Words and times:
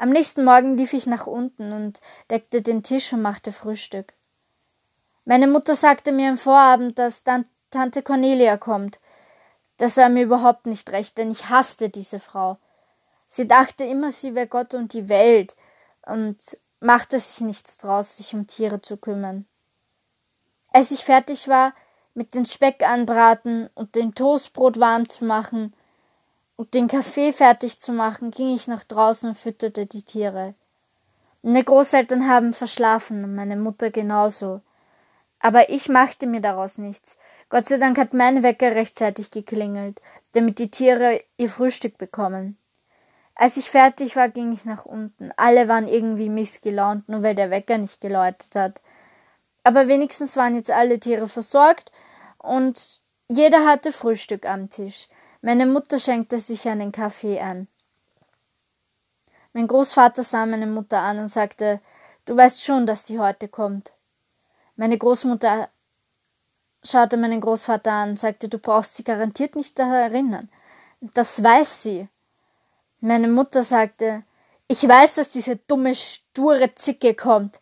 Am 0.00 0.10
nächsten 0.10 0.44
Morgen 0.44 0.76
lief 0.76 0.92
ich 0.92 1.06
nach 1.06 1.26
unten 1.26 1.72
und 1.72 2.00
deckte 2.30 2.62
den 2.62 2.84
Tisch 2.84 3.12
und 3.12 3.20
machte 3.20 3.50
Frühstück. 3.50 4.14
Meine 5.24 5.48
Mutter 5.48 5.74
sagte 5.74 6.12
mir 6.12 6.30
am 6.30 6.38
Vorabend, 6.38 6.98
dass 6.98 7.24
dann 7.24 7.46
Tante 7.70 8.02
Cornelia 8.02 8.56
kommt. 8.56 9.00
Das 9.76 9.96
war 9.96 10.08
mir 10.08 10.22
überhaupt 10.22 10.66
nicht 10.66 10.90
recht, 10.90 11.18
denn 11.18 11.32
ich 11.32 11.48
hasste 11.48 11.90
diese 11.90 12.20
Frau. 12.20 12.58
Sie 13.26 13.48
dachte 13.48 13.84
immer, 13.84 14.12
sie 14.12 14.36
wäre 14.36 14.46
Gott 14.46 14.72
und 14.72 14.92
die 14.92 15.08
Welt 15.08 15.56
und 16.06 16.38
machte 16.80 17.18
sich 17.18 17.40
nichts 17.40 17.76
draus, 17.76 18.16
sich 18.16 18.34
um 18.34 18.46
Tiere 18.46 18.80
zu 18.80 18.96
kümmern. 18.96 19.46
Als 20.72 20.92
ich 20.92 21.04
fertig 21.04 21.48
war, 21.48 21.74
mit 22.14 22.34
den 22.34 22.46
Speck 22.46 22.82
anbraten 22.88 23.68
und 23.74 23.96
den 23.96 24.14
Toastbrot 24.14 24.78
warm 24.78 25.08
zu 25.08 25.24
machen 25.24 25.74
und 26.58 26.74
den 26.74 26.88
Kaffee 26.88 27.32
fertig 27.32 27.78
zu 27.78 27.92
machen, 27.92 28.32
ging 28.32 28.52
ich 28.52 28.66
nach 28.66 28.82
draußen 28.82 29.28
und 29.28 29.36
fütterte 29.36 29.86
die 29.86 30.02
Tiere. 30.02 30.54
Meine 31.40 31.62
Großeltern 31.62 32.28
haben 32.28 32.52
verschlafen 32.52 33.22
und 33.22 33.36
meine 33.36 33.56
Mutter 33.56 33.92
genauso. 33.92 34.60
Aber 35.38 35.70
ich 35.70 35.88
machte 35.88 36.26
mir 36.26 36.40
daraus 36.40 36.76
nichts. 36.76 37.16
Gott 37.48 37.66
sei 37.66 37.78
Dank 37.78 37.96
hat 37.96 38.12
mein 38.12 38.42
Wecker 38.42 38.74
rechtzeitig 38.74 39.30
geklingelt, 39.30 40.02
damit 40.32 40.58
die 40.58 40.68
Tiere 40.68 41.22
ihr 41.36 41.48
Frühstück 41.48 41.96
bekommen. 41.96 42.58
Als 43.36 43.56
ich 43.56 43.70
fertig 43.70 44.16
war, 44.16 44.28
ging 44.28 44.52
ich 44.52 44.64
nach 44.64 44.84
unten. 44.84 45.30
Alle 45.36 45.68
waren 45.68 45.86
irgendwie 45.86 46.28
missgelaunt, 46.28 47.08
nur 47.08 47.22
weil 47.22 47.36
der 47.36 47.52
Wecker 47.52 47.78
nicht 47.78 48.00
geläutet 48.00 48.56
hat. 48.56 48.82
Aber 49.62 49.86
wenigstens 49.86 50.36
waren 50.36 50.56
jetzt 50.56 50.72
alle 50.72 50.98
Tiere 50.98 51.28
versorgt 51.28 51.92
und 52.38 52.98
jeder 53.28 53.64
hatte 53.64 53.92
Frühstück 53.92 54.44
am 54.44 54.70
Tisch. 54.70 55.06
Meine 55.40 55.66
Mutter 55.66 55.98
schenkte 55.98 56.38
sich 56.38 56.68
einen 56.68 56.90
Kaffee 56.90 57.40
an. 57.40 57.68
Mein 59.52 59.68
Großvater 59.68 60.22
sah 60.22 60.46
meine 60.46 60.66
Mutter 60.66 61.00
an 61.00 61.18
und 61.18 61.28
sagte, 61.28 61.80
du 62.24 62.36
weißt 62.36 62.64
schon, 62.64 62.86
dass 62.86 63.06
sie 63.06 63.18
heute 63.18 63.48
kommt. 63.48 63.92
Meine 64.76 64.98
Großmutter 64.98 65.68
schaute 66.84 67.16
meinen 67.16 67.40
Großvater 67.40 67.92
an 67.92 68.10
und 68.10 68.18
sagte, 68.18 68.48
du 68.48 68.58
brauchst 68.58 68.96
sie 68.96 69.04
garantiert 69.04 69.56
nicht 69.56 69.78
daran 69.78 70.12
erinnern. 70.12 70.48
Das 71.00 71.42
weiß 71.42 71.82
sie. 71.82 72.08
Meine 73.00 73.28
Mutter 73.28 73.62
sagte, 73.62 74.24
ich 74.66 74.86
weiß, 74.86 75.14
dass 75.14 75.30
diese 75.30 75.56
dumme, 75.56 75.94
sture 75.94 76.74
Zicke 76.74 77.14
kommt. 77.14 77.60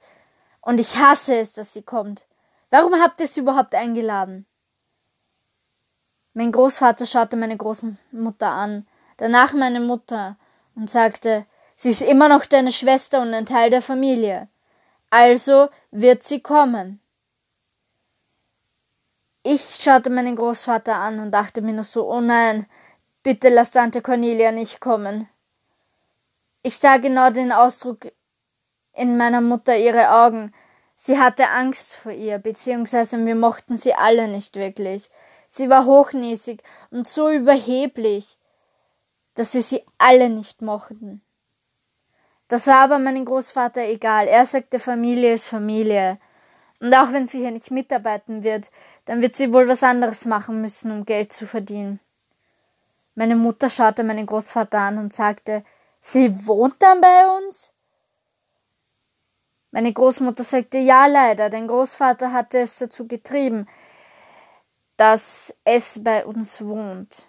Und 0.60 0.80
ich 0.80 0.96
hasse 0.96 1.36
es, 1.36 1.52
dass 1.52 1.72
sie 1.74 1.82
kommt. 1.82 2.24
Warum 2.70 2.94
habt 2.94 3.20
ihr 3.20 3.26
sie 3.26 3.40
überhaupt 3.40 3.74
eingeladen? 3.74 4.46
Mein 6.38 6.52
Großvater 6.52 7.06
schaute 7.06 7.34
meine 7.34 7.56
Großmutter 7.56 8.50
an, 8.50 8.86
danach 9.16 9.54
meine 9.54 9.80
Mutter 9.80 10.36
und 10.74 10.90
sagte, 10.90 11.46
sie 11.72 11.88
ist 11.88 12.02
immer 12.02 12.28
noch 12.28 12.44
deine 12.44 12.72
Schwester 12.72 13.22
und 13.22 13.32
ein 13.32 13.46
Teil 13.46 13.70
der 13.70 13.80
Familie. 13.80 14.46
Also 15.08 15.70
wird 15.92 16.24
sie 16.24 16.40
kommen. 16.40 17.00
Ich 19.44 19.62
schaute 19.80 20.10
meinen 20.10 20.36
Großvater 20.36 20.96
an 20.96 21.20
und 21.20 21.30
dachte 21.30 21.62
mir 21.62 21.72
nur 21.72 21.84
so, 21.84 22.06
oh 22.06 22.20
nein, 22.20 22.66
bitte 23.22 23.48
lass 23.48 23.70
Tante 23.70 24.02
Cornelia 24.02 24.52
nicht 24.52 24.78
kommen. 24.78 25.30
Ich 26.62 26.76
sah 26.76 26.98
genau 26.98 27.30
den 27.30 27.50
Ausdruck 27.50 28.12
in 28.92 29.16
meiner 29.16 29.40
Mutter 29.40 29.74
ihre 29.74 30.10
Augen. 30.10 30.52
Sie 30.96 31.18
hatte 31.18 31.48
Angst 31.48 31.94
vor 31.94 32.12
ihr, 32.12 32.36
beziehungsweise 32.36 33.24
wir 33.24 33.36
mochten 33.36 33.78
sie 33.78 33.94
alle 33.94 34.28
nicht 34.28 34.56
wirklich. 34.56 35.08
Sie 35.56 35.70
war 35.70 35.86
hochnäsig 35.86 36.62
und 36.90 37.08
so 37.08 37.30
überheblich, 37.30 38.36
dass 39.32 39.54
wir 39.54 39.62
sie 39.62 39.82
alle 39.96 40.28
nicht 40.28 40.60
mochten. 40.60 41.22
Das 42.48 42.66
war 42.66 42.80
aber 42.80 42.98
meinem 42.98 43.24
Großvater 43.24 43.80
egal. 43.80 44.26
Er 44.26 44.44
sagte, 44.44 44.78
Familie 44.78 45.32
ist 45.32 45.48
Familie. 45.48 46.18
Und 46.78 46.92
auch 46.92 47.10
wenn 47.12 47.26
sie 47.26 47.38
hier 47.38 47.52
nicht 47.52 47.70
mitarbeiten 47.70 48.42
wird, 48.42 48.70
dann 49.06 49.22
wird 49.22 49.34
sie 49.34 49.50
wohl 49.50 49.66
was 49.66 49.82
anderes 49.82 50.26
machen 50.26 50.60
müssen, 50.60 50.90
um 50.90 51.06
Geld 51.06 51.32
zu 51.32 51.46
verdienen. 51.46 52.00
Meine 53.14 53.34
Mutter 53.34 53.70
schaute 53.70 54.04
meinen 54.04 54.26
Großvater 54.26 54.78
an 54.78 54.98
und 54.98 55.14
sagte, 55.14 55.64
Sie 56.02 56.46
wohnt 56.46 56.82
dann 56.82 57.00
bei 57.00 57.26
uns? 57.38 57.72
Meine 59.70 59.90
Großmutter 59.90 60.44
sagte, 60.44 60.76
ja 60.76 61.06
leider, 61.06 61.48
dein 61.48 61.66
Großvater 61.66 62.30
hatte 62.30 62.58
es 62.58 62.76
dazu 62.76 63.08
getrieben, 63.08 63.66
dass 64.96 65.54
es 65.64 66.02
bei 66.02 66.24
uns 66.24 66.60
wohnt. 66.62 67.26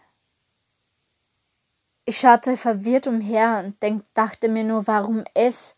Ich 2.06 2.20
schaute 2.20 2.56
verwirrt 2.56 3.08
umher 3.08 3.62
und 3.66 3.82
denk, 3.84 4.06
dachte 4.14 4.48
mir 4.48 4.64
nur, 4.64 4.88
warum 4.88 5.26
es? 5.34 5.76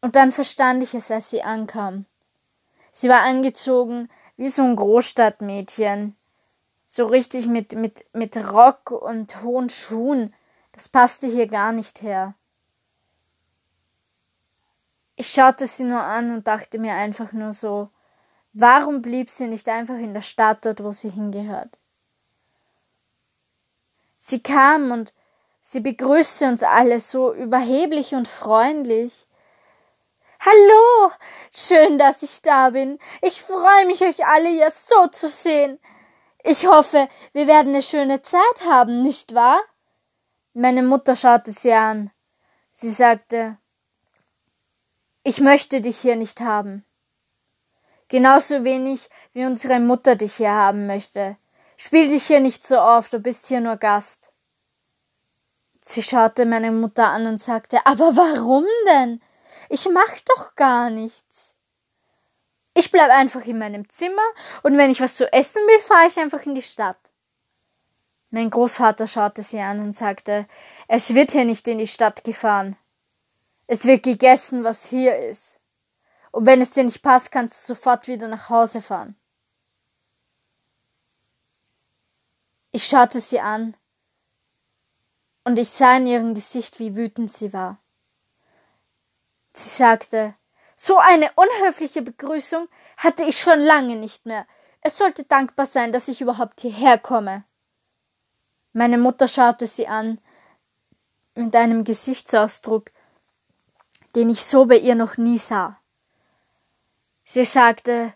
Und 0.00 0.16
dann 0.16 0.32
verstand 0.32 0.82
ich 0.82 0.94
es, 0.94 1.10
als 1.10 1.30
sie 1.30 1.42
ankam. 1.42 2.06
Sie 2.92 3.08
war 3.08 3.20
angezogen 3.20 4.08
wie 4.36 4.48
so 4.48 4.62
ein 4.62 4.74
Großstadtmädchen. 4.74 6.16
So 6.86 7.06
richtig 7.06 7.46
mit, 7.46 7.74
mit, 7.74 8.04
mit 8.12 8.36
Rock 8.36 8.90
und 8.90 9.42
hohen 9.42 9.70
Schuhen. 9.70 10.34
Das 10.72 10.88
passte 10.88 11.28
hier 11.28 11.46
gar 11.46 11.70
nicht 11.70 12.02
her. 12.02 12.34
Ich 15.14 15.28
schaute 15.28 15.66
sie 15.66 15.84
nur 15.84 16.02
an 16.02 16.32
und 16.32 16.46
dachte 16.46 16.78
mir 16.78 16.94
einfach 16.94 17.32
nur 17.32 17.52
so, 17.52 17.90
warum 18.52 19.02
blieb 19.02 19.30
sie 19.30 19.46
nicht 19.46 19.68
einfach 19.68 19.94
in 19.96 20.14
der 20.14 20.20
Stadt 20.20 20.64
dort, 20.64 20.82
wo 20.82 20.92
sie 20.92 21.10
hingehört? 21.10 21.78
Sie 24.16 24.42
kam 24.42 24.90
und 24.90 25.12
sie 25.60 25.80
begrüßte 25.80 26.46
uns 26.46 26.62
alle 26.62 27.00
so 27.00 27.32
überheblich 27.32 28.14
und 28.14 28.28
freundlich. 28.28 29.26
Hallo, 30.40 31.12
schön, 31.52 31.98
dass 31.98 32.22
ich 32.22 32.42
da 32.42 32.70
bin. 32.70 32.98
Ich 33.22 33.42
freue 33.42 33.86
mich, 33.86 34.02
euch 34.02 34.26
alle 34.26 34.48
hier 34.48 34.70
so 34.70 35.06
zu 35.08 35.28
sehen. 35.28 35.78
Ich 36.42 36.66
hoffe, 36.66 37.08
wir 37.32 37.46
werden 37.46 37.74
eine 37.74 37.82
schöne 37.82 38.22
Zeit 38.22 38.64
haben, 38.64 39.02
nicht 39.02 39.34
wahr? 39.34 39.60
Meine 40.54 40.82
Mutter 40.82 41.14
schaute 41.14 41.52
sie 41.52 41.72
an. 41.72 42.10
Sie 42.72 42.90
sagte, 42.90 43.58
ich 45.22 45.40
möchte 45.40 45.80
dich 45.80 45.98
hier 45.98 46.16
nicht 46.16 46.40
haben. 46.40 46.84
Genauso 48.10 48.64
wenig 48.64 49.08
wie 49.32 49.46
unsere 49.46 49.78
Mutter 49.78 50.16
dich 50.16 50.34
hier 50.34 50.50
haben 50.50 50.88
möchte. 50.88 51.36
Spiel 51.76 52.08
dich 52.08 52.24
hier 52.24 52.40
nicht 52.40 52.66
so 52.66 52.78
oft, 52.80 53.12
du 53.12 53.20
bist 53.20 53.46
hier 53.46 53.60
nur 53.60 53.76
Gast. 53.76 54.28
Sie 55.80 56.02
schaute 56.02 56.44
meine 56.44 56.72
Mutter 56.72 57.06
an 57.06 57.26
und 57.26 57.38
sagte, 57.38 57.86
aber 57.86 58.16
warum 58.16 58.66
denn? 58.88 59.22
Ich 59.68 59.88
mach 59.88 60.20
doch 60.26 60.56
gar 60.56 60.90
nichts. 60.90 61.54
Ich 62.74 62.90
bleib 62.90 63.10
einfach 63.10 63.44
in 63.46 63.58
meinem 63.58 63.88
Zimmer 63.88 64.28
und 64.64 64.76
wenn 64.76 64.90
ich 64.90 65.00
was 65.00 65.14
zu 65.14 65.32
essen 65.32 65.62
will, 65.68 65.80
fahre 65.80 66.08
ich 66.08 66.18
einfach 66.18 66.44
in 66.44 66.56
die 66.56 66.62
Stadt. 66.62 66.98
Mein 68.30 68.50
Großvater 68.50 69.06
schaute 69.06 69.44
sie 69.44 69.60
an 69.60 69.78
und 69.78 69.92
sagte, 69.92 70.46
es 70.88 71.14
wird 71.14 71.30
hier 71.30 71.44
nicht 71.44 71.68
in 71.68 71.78
die 71.78 71.86
Stadt 71.86 72.24
gefahren. 72.24 72.76
Es 73.68 73.84
wird 73.84 74.02
gegessen, 74.02 74.64
was 74.64 74.86
hier 74.86 75.16
ist. 75.16 75.59
Und 76.32 76.46
wenn 76.46 76.60
es 76.60 76.70
dir 76.70 76.84
nicht 76.84 77.02
passt, 77.02 77.32
kannst 77.32 77.62
du 77.62 77.74
sofort 77.74 78.06
wieder 78.06 78.28
nach 78.28 78.48
Hause 78.48 78.82
fahren. 78.82 79.16
Ich 82.70 82.86
schaute 82.86 83.20
sie 83.20 83.40
an 83.40 83.76
und 85.44 85.58
ich 85.58 85.70
sah 85.70 85.96
in 85.96 86.06
ihrem 86.06 86.34
Gesicht, 86.34 86.78
wie 86.78 86.94
wütend 86.94 87.32
sie 87.32 87.52
war. 87.52 87.78
Sie 89.52 89.68
sagte, 89.68 90.34
so 90.76 90.98
eine 90.98 91.32
unhöfliche 91.32 92.02
Begrüßung 92.02 92.68
hatte 92.96 93.24
ich 93.24 93.40
schon 93.40 93.58
lange 93.58 93.96
nicht 93.96 94.24
mehr. 94.24 94.46
Es 94.82 94.96
sollte 94.96 95.24
dankbar 95.24 95.66
sein, 95.66 95.92
dass 95.92 96.08
ich 96.08 96.20
überhaupt 96.20 96.60
hierher 96.60 96.98
komme. 96.98 97.44
Meine 98.72 98.98
Mutter 98.98 99.26
schaute 99.26 99.66
sie 99.66 99.88
an 99.88 100.20
mit 101.34 101.54
einem 101.56 101.82
Gesichtsausdruck, 101.82 102.92
den 104.14 104.30
ich 104.30 104.44
so 104.44 104.66
bei 104.66 104.78
ihr 104.78 104.94
noch 104.94 105.16
nie 105.16 105.38
sah. 105.38 105.79
Sie 107.32 107.44
sagte, 107.44 108.12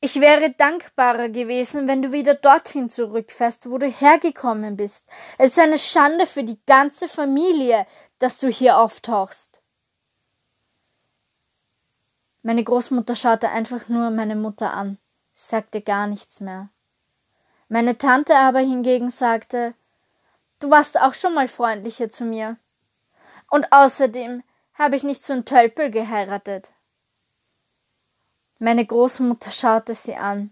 ich 0.00 0.22
wäre 0.22 0.50
dankbarer 0.50 1.28
gewesen, 1.28 1.86
wenn 1.86 2.00
du 2.00 2.12
wieder 2.12 2.32
dorthin 2.32 2.88
zurückfährst, 2.88 3.68
wo 3.68 3.76
du 3.76 3.86
hergekommen 3.86 4.78
bist. 4.78 5.06
Es 5.36 5.50
ist 5.50 5.58
eine 5.58 5.76
Schande 5.76 6.26
für 6.26 6.44
die 6.44 6.58
ganze 6.64 7.06
Familie, 7.06 7.86
dass 8.20 8.38
du 8.38 8.48
hier 8.48 8.78
auftauchst. 8.78 9.60
Meine 12.42 12.64
Großmutter 12.64 13.14
schaute 13.16 13.50
einfach 13.50 13.90
nur 13.90 14.08
meine 14.08 14.34
Mutter 14.34 14.72
an, 14.72 14.96
sagte 15.34 15.82
gar 15.82 16.06
nichts 16.06 16.40
mehr. 16.40 16.70
Meine 17.68 17.98
Tante 17.98 18.34
aber 18.34 18.60
hingegen 18.60 19.10
sagte, 19.10 19.74
du 20.60 20.70
warst 20.70 20.98
auch 20.98 21.12
schon 21.12 21.34
mal 21.34 21.48
freundlicher 21.48 22.08
zu 22.08 22.24
mir. 22.24 22.56
Und 23.50 23.70
außerdem 23.72 24.42
habe 24.72 24.96
ich 24.96 25.02
nicht 25.02 25.22
so 25.22 25.34
einen 25.34 25.44
Tölpel 25.44 25.90
geheiratet. 25.90 26.70
Meine 28.64 28.86
Großmutter 28.86 29.50
schaute 29.50 29.94
sie 29.94 30.16
an 30.16 30.50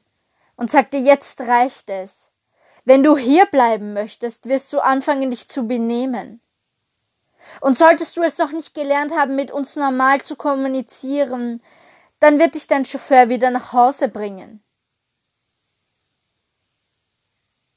und 0.57 0.71
sagte, 0.71 0.99
jetzt 0.99 1.41
reicht 1.41 1.89
es. 1.89 2.29
Wenn 2.85 3.03
du 3.03 3.17
hier 3.17 3.47
bleiben 3.47 3.95
möchtest, 3.95 4.51
wirst 4.51 4.71
du 4.75 4.81
anfangen, 4.81 5.31
dich 5.31 5.49
zu 5.49 5.67
benehmen. 5.67 6.43
Und 7.63 7.79
solltest 7.79 8.15
du 8.19 8.23
es 8.23 8.37
noch 8.37 8.53
nicht 8.53 8.75
gelernt 8.75 9.17
haben, 9.17 9.35
mit 9.35 9.51
uns 9.51 9.77
normal 9.77 10.21
zu 10.21 10.37
kommunizieren, 10.37 11.63
dann 12.21 12.39
wird 12.39 12.55
dich 12.55 12.67
dein 12.67 12.85
Chauffeur 12.85 13.31
wieder 13.31 13.51
nach 13.51 13.73
Hause 13.73 14.09
bringen. 14.09 14.63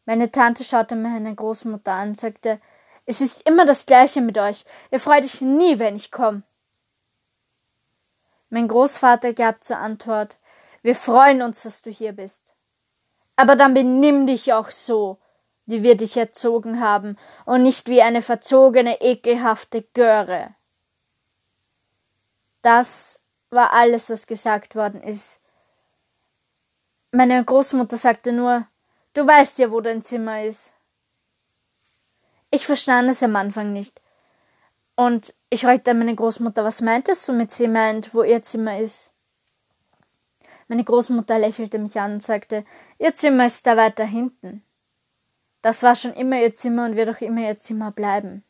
Meine 0.04 0.34
Tante 0.34 0.66
schaute 0.66 0.98
meine 0.98 1.34
Großmutter 1.34 1.94
an 1.94 2.10
und 2.10 2.20
sagte, 2.20 2.60
es 3.06 3.22
ist 3.22 3.48
immer 3.48 3.64
das 3.64 3.86
Gleiche 3.86 4.20
mit 4.20 4.38
euch. 4.38 4.66
Ihr 4.92 5.00
freut 5.00 5.24
euch 5.24 5.40
nie, 5.40 5.80
wenn 5.80 5.96
ich 5.96 6.12
komme. 6.12 6.44
Mein 8.56 8.70
Großvater 8.70 9.34
gab 9.34 9.66
zur 9.66 9.80
Antwort, 9.80 10.38
wir 10.82 10.96
freuen 10.96 11.42
uns, 11.42 11.64
dass 11.64 11.82
du 11.82 11.90
hier 11.92 12.14
bist. 12.14 12.54
Aber 13.36 13.58
dann 13.58 13.74
benimm 13.74 14.28
dich 14.28 14.54
auch 14.54 14.70
so, 14.72 15.18
wie 15.66 15.84
wir 15.84 15.98
dich 15.98 16.16
erzogen 16.16 16.80
haben, 16.80 17.18
und 17.46 17.64
nicht 17.64 17.90
wie 17.90 18.02
eine 18.02 18.22
verzogene, 18.22 19.02
ekelhafte 19.02 19.82
Göre. 19.82 20.56
Das 22.62 23.20
war 23.50 23.74
alles, 23.74 24.10
was 24.10 24.26
gesagt 24.26 24.78
worden 24.78 25.04
ist. 25.04 25.38
Meine 27.12 27.44
Großmutter 27.44 27.98
sagte 27.98 28.32
nur, 28.32 28.66
du 29.16 29.28
weißt 29.28 29.60
ja, 29.60 29.70
wo 29.70 29.82
dein 29.82 30.02
Zimmer 30.02 30.46
ist. 30.46 30.72
Ich 32.52 32.66
verstand 32.66 33.10
es 33.10 33.22
am 33.22 33.36
Anfang 33.36 33.74
nicht. 33.74 34.02
Und 34.96 35.34
ich 35.56 35.62
fragte 35.62 35.94
meine 35.94 36.14
Großmutter, 36.14 36.66
was 36.66 36.82
meintest 36.82 37.26
du 37.30 37.32
mit 37.32 37.50
sie 37.50 37.70
meint, 37.70 38.14
wo 38.14 38.24
ihr 38.24 38.44
Zimmer 38.44 38.78
ist? 38.78 39.14
Meine 40.68 40.84
Großmutter 40.84 41.40
lächelte 41.40 41.80
mich 41.80 41.98
an 41.98 42.16
und 42.16 42.24
sagte, 42.24 42.66
ihr 43.00 43.16
Zimmer 43.16 43.46
ist 43.46 43.66
da 43.66 43.78
weiter 43.78 44.04
hinten. 44.04 44.66
Das 45.62 45.82
war 45.82 45.96
schon 45.96 46.12
immer 46.12 46.42
ihr 46.42 46.54
Zimmer 46.54 46.84
und 46.84 46.98
wird 46.98 47.10
auch 47.10 47.22
immer 47.22 47.48
ihr 47.48 47.56
Zimmer 47.56 47.92
bleiben. 47.92 48.44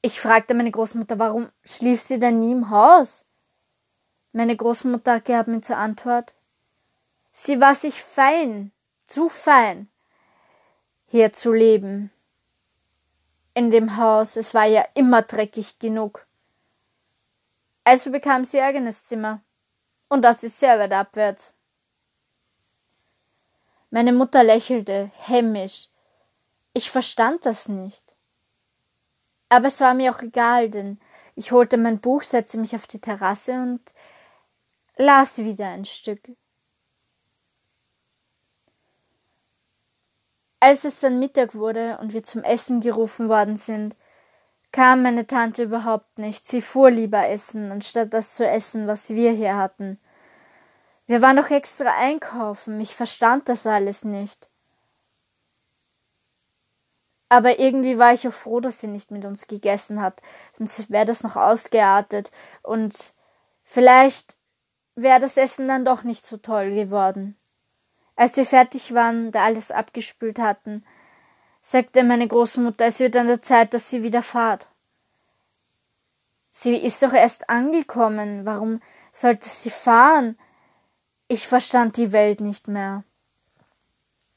Ich 0.00 0.18
fragte 0.18 0.54
meine 0.54 0.70
Großmutter, 0.70 1.18
warum 1.18 1.50
schlief 1.64 2.00
sie 2.00 2.18
denn 2.18 2.40
nie 2.40 2.52
im 2.52 2.70
Haus? 2.70 3.26
Meine 4.32 4.56
Großmutter 4.56 5.20
gab 5.20 5.48
mir 5.48 5.60
zur 5.60 5.76
Antwort, 5.76 6.32
sie 7.34 7.60
war 7.60 7.74
sich 7.74 8.02
fein, 8.02 8.72
zu 9.04 9.28
fein, 9.28 9.90
hier 11.08 11.34
zu 11.34 11.52
leben. 11.52 12.10
In 13.54 13.70
dem 13.70 13.96
Haus, 13.96 14.36
es 14.36 14.54
war 14.54 14.66
ja 14.66 14.86
immer 14.94 15.22
dreckig 15.22 15.78
genug. 15.78 16.26
Also 17.84 18.10
bekam 18.10 18.44
sie 18.44 18.60
eigenes 18.60 19.04
Zimmer. 19.04 19.42
Und 20.08 20.22
das 20.22 20.42
ist 20.42 20.60
sehr 20.60 20.78
weit 20.78 20.92
abwärts. 20.92 21.54
Meine 23.90 24.12
Mutter 24.12 24.44
lächelte, 24.44 25.10
hämisch. 25.16 25.88
Ich 26.74 26.90
verstand 26.90 27.44
das 27.44 27.68
nicht. 27.68 28.04
Aber 29.48 29.66
es 29.66 29.80
war 29.80 29.94
mir 29.94 30.14
auch 30.14 30.22
egal, 30.22 30.70
denn 30.70 31.00
ich 31.34 31.50
holte 31.50 31.76
mein 31.76 32.00
Buch, 32.00 32.22
setzte 32.22 32.58
mich 32.58 32.74
auf 32.76 32.86
die 32.86 33.00
Terrasse 33.00 33.54
und 33.54 33.80
las 34.96 35.38
wieder 35.38 35.68
ein 35.68 35.84
Stück. 35.84 36.20
Als 40.60 40.84
es 40.84 41.00
dann 41.00 41.18
Mittag 41.18 41.54
wurde 41.54 41.98
und 42.00 42.12
wir 42.12 42.22
zum 42.22 42.44
Essen 42.44 42.80
gerufen 42.80 43.30
worden 43.30 43.56
sind, 43.56 43.96
kam 44.72 45.02
meine 45.02 45.26
Tante 45.26 45.62
überhaupt 45.64 46.18
nicht. 46.18 46.46
Sie 46.46 46.60
fuhr 46.60 46.90
lieber 46.90 47.28
essen, 47.28 47.72
anstatt 47.72 48.12
das 48.12 48.34
zu 48.34 48.46
essen, 48.46 48.86
was 48.86 49.10
wir 49.10 49.32
hier 49.32 49.56
hatten. 49.56 49.98
Wir 51.06 51.22
waren 51.22 51.36
doch 51.36 51.50
extra 51.50 51.96
einkaufen. 51.98 52.80
Ich 52.80 52.94
verstand 52.94 53.48
das 53.48 53.66
alles 53.66 54.04
nicht. 54.04 54.50
Aber 57.30 57.58
irgendwie 57.58 57.96
war 57.96 58.12
ich 58.12 58.28
auch 58.28 58.32
froh, 58.32 58.60
dass 58.60 58.80
sie 58.80 58.88
nicht 58.88 59.10
mit 59.12 59.24
uns 59.24 59.46
gegessen 59.46 60.02
hat, 60.02 60.20
sonst 60.58 60.90
wäre 60.90 61.04
das 61.04 61.22
noch 61.22 61.36
ausgeartet 61.36 62.32
und 62.62 63.14
vielleicht 63.62 64.36
wäre 64.96 65.20
das 65.20 65.36
Essen 65.36 65.68
dann 65.68 65.84
doch 65.84 66.02
nicht 66.02 66.26
so 66.26 66.38
toll 66.38 66.74
geworden. 66.74 67.39
Als 68.20 68.36
wir 68.36 68.44
fertig 68.44 68.92
waren, 68.92 69.32
da 69.32 69.44
alles 69.44 69.70
abgespült 69.70 70.38
hatten, 70.38 70.84
sagte 71.62 72.02
meine 72.02 72.28
Großmutter, 72.28 72.84
es 72.84 72.98
wird 72.98 73.16
an 73.16 73.28
der 73.28 73.40
Zeit, 73.40 73.72
dass 73.72 73.88
sie 73.88 74.02
wieder 74.02 74.22
fahrt. 74.22 74.68
Sie 76.50 76.76
ist 76.76 77.02
doch 77.02 77.14
erst 77.14 77.48
angekommen. 77.48 78.44
Warum 78.44 78.82
sollte 79.14 79.48
sie 79.48 79.70
fahren? 79.70 80.38
Ich 81.28 81.48
verstand 81.48 81.96
die 81.96 82.12
Welt 82.12 82.42
nicht 82.42 82.68
mehr. 82.68 83.04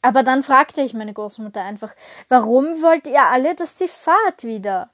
Aber 0.02 0.24
dann 0.24 0.44
fragte 0.44 0.80
ich 0.80 0.94
meine 0.94 1.14
Großmutter 1.14 1.62
einfach, 1.62 1.94
warum 2.30 2.82
wollt 2.82 3.06
ihr 3.06 3.26
alle, 3.26 3.54
dass 3.54 3.78
sie 3.78 3.90
fahrt 3.90 4.46
wieder? 4.46 4.92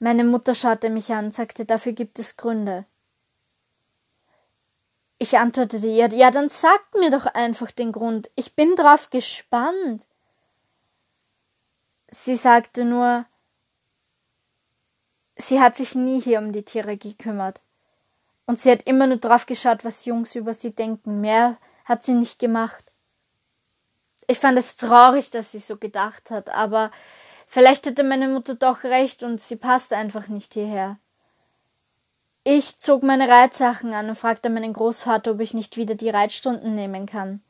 Meine 0.00 0.24
Mutter 0.24 0.56
schaute 0.56 0.90
mich 0.90 1.12
an 1.12 1.26
und 1.26 1.34
sagte, 1.34 1.64
dafür 1.64 1.92
gibt 1.92 2.18
es 2.18 2.36
Gründe. 2.36 2.84
Ich 5.18 5.36
antwortete 5.36 5.86
ihr, 5.86 6.08
ja, 6.08 6.30
dann 6.30 6.48
sagt 6.48 6.94
mir 6.94 7.10
doch 7.10 7.26
einfach 7.26 7.72
den 7.72 7.90
Grund. 7.92 8.30
Ich 8.36 8.54
bin 8.54 8.76
drauf 8.76 9.10
gespannt. 9.10 10.06
Sie 12.08 12.36
sagte 12.36 12.84
nur, 12.84 13.26
sie 15.36 15.60
hat 15.60 15.76
sich 15.76 15.94
nie 15.94 16.20
hier 16.20 16.38
um 16.38 16.52
die 16.52 16.64
Tiere 16.64 16.96
gekümmert. 16.96 17.60
Und 18.46 18.60
sie 18.60 18.70
hat 18.70 18.84
immer 18.84 19.06
nur 19.06 19.18
drauf 19.18 19.44
geschaut, 19.44 19.84
was 19.84 20.04
Jungs 20.04 20.34
über 20.34 20.54
sie 20.54 20.74
denken. 20.74 21.20
Mehr 21.20 21.58
hat 21.84 22.02
sie 22.02 22.14
nicht 22.14 22.38
gemacht. 22.38 22.84
Ich 24.28 24.38
fand 24.38 24.56
es 24.56 24.76
traurig, 24.76 25.30
dass 25.30 25.52
sie 25.52 25.58
so 25.58 25.76
gedacht 25.76 26.30
hat, 26.30 26.48
aber 26.50 26.90
vielleicht 27.46 27.86
hätte 27.86 28.04
meine 28.04 28.28
Mutter 28.28 28.54
doch 28.54 28.84
recht 28.84 29.22
und 29.22 29.40
sie 29.40 29.56
passt 29.56 29.92
einfach 29.92 30.28
nicht 30.28 30.54
hierher. 30.54 30.98
Ich 32.50 32.78
zog 32.78 33.02
meine 33.02 33.28
Reitsachen 33.28 33.92
an 33.92 34.08
und 34.08 34.14
fragte 34.14 34.48
meinen 34.48 34.72
Großvater, 34.72 35.32
ob 35.32 35.40
ich 35.40 35.52
nicht 35.52 35.76
wieder 35.76 35.96
die 35.96 36.08
Reitstunden 36.08 36.74
nehmen 36.74 37.04
kann. 37.04 37.42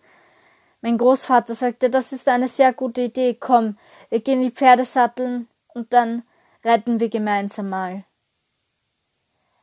Mein 0.81 0.99
Großvater 0.99 1.55
sagte, 1.55 1.89
das 1.89 2.13
ist 2.13 2.27
eine 2.27 2.49
sehr 2.49 2.73
gute 2.73 3.03
Idee. 3.03 3.37
Komm, 3.39 3.79
wir 4.11 4.19
gehen 4.19 4.43
die 4.43 4.51
Pferde 4.51 4.85
satteln 4.85 5.47
und 5.69 5.93
dann 5.93 6.25
reiten 6.65 6.99
wir 6.99 7.11
gemeinsam 7.11 7.69
mal. 7.69 8.03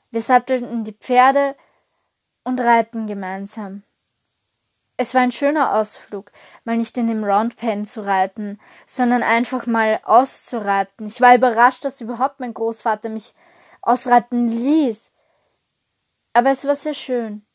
Wir 0.09 0.21
sattelten 0.21 0.85
die 0.85 0.93
Pferde 0.93 1.57
und 2.45 2.61
reiten 2.61 3.05
gemeinsam. 3.05 3.83
Es 4.95 5.13
war 5.13 5.21
ein 5.21 5.33
schöner 5.33 5.75
Ausflug, 5.75 6.31
mal 6.63 6.77
nicht 6.77 6.97
in 6.97 7.07
dem 7.07 7.25
Roundpen 7.25 7.85
zu 7.85 8.05
reiten, 8.05 8.57
sondern 8.85 9.21
einfach 9.21 9.65
mal 9.65 9.99
auszureiten. 10.05 11.07
Ich 11.07 11.19
war 11.19 11.35
überrascht, 11.35 11.83
dass 11.83 11.99
überhaupt 11.99 12.39
mein 12.39 12.53
Großvater 12.53 13.09
mich 13.09 13.33
ausreiten 13.81 14.47
ließ 14.47 15.11
aber 16.35 16.49
es 16.49 16.67
war 16.67 16.75
sehr 16.75 16.93
schön. 16.93 17.45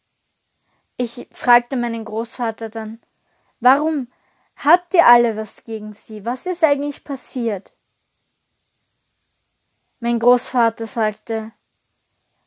Ich 0.96 1.28
fragte 1.32 1.76
meinen 1.76 2.06
Großvater 2.06 2.70
dann, 2.70 2.98
warum 3.60 4.10
habt 4.56 4.94
ihr 4.94 5.06
alle 5.06 5.36
was 5.36 5.64
gegen 5.64 5.92
sie? 5.92 6.24
Was 6.24 6.46
ist 6.46 6.64
eigentlich 6.64 7.04
passiert? 7.04 7.74
Mein 9.98 10.18
Großvater 10.18 10.86
sagte, 10.86 11.52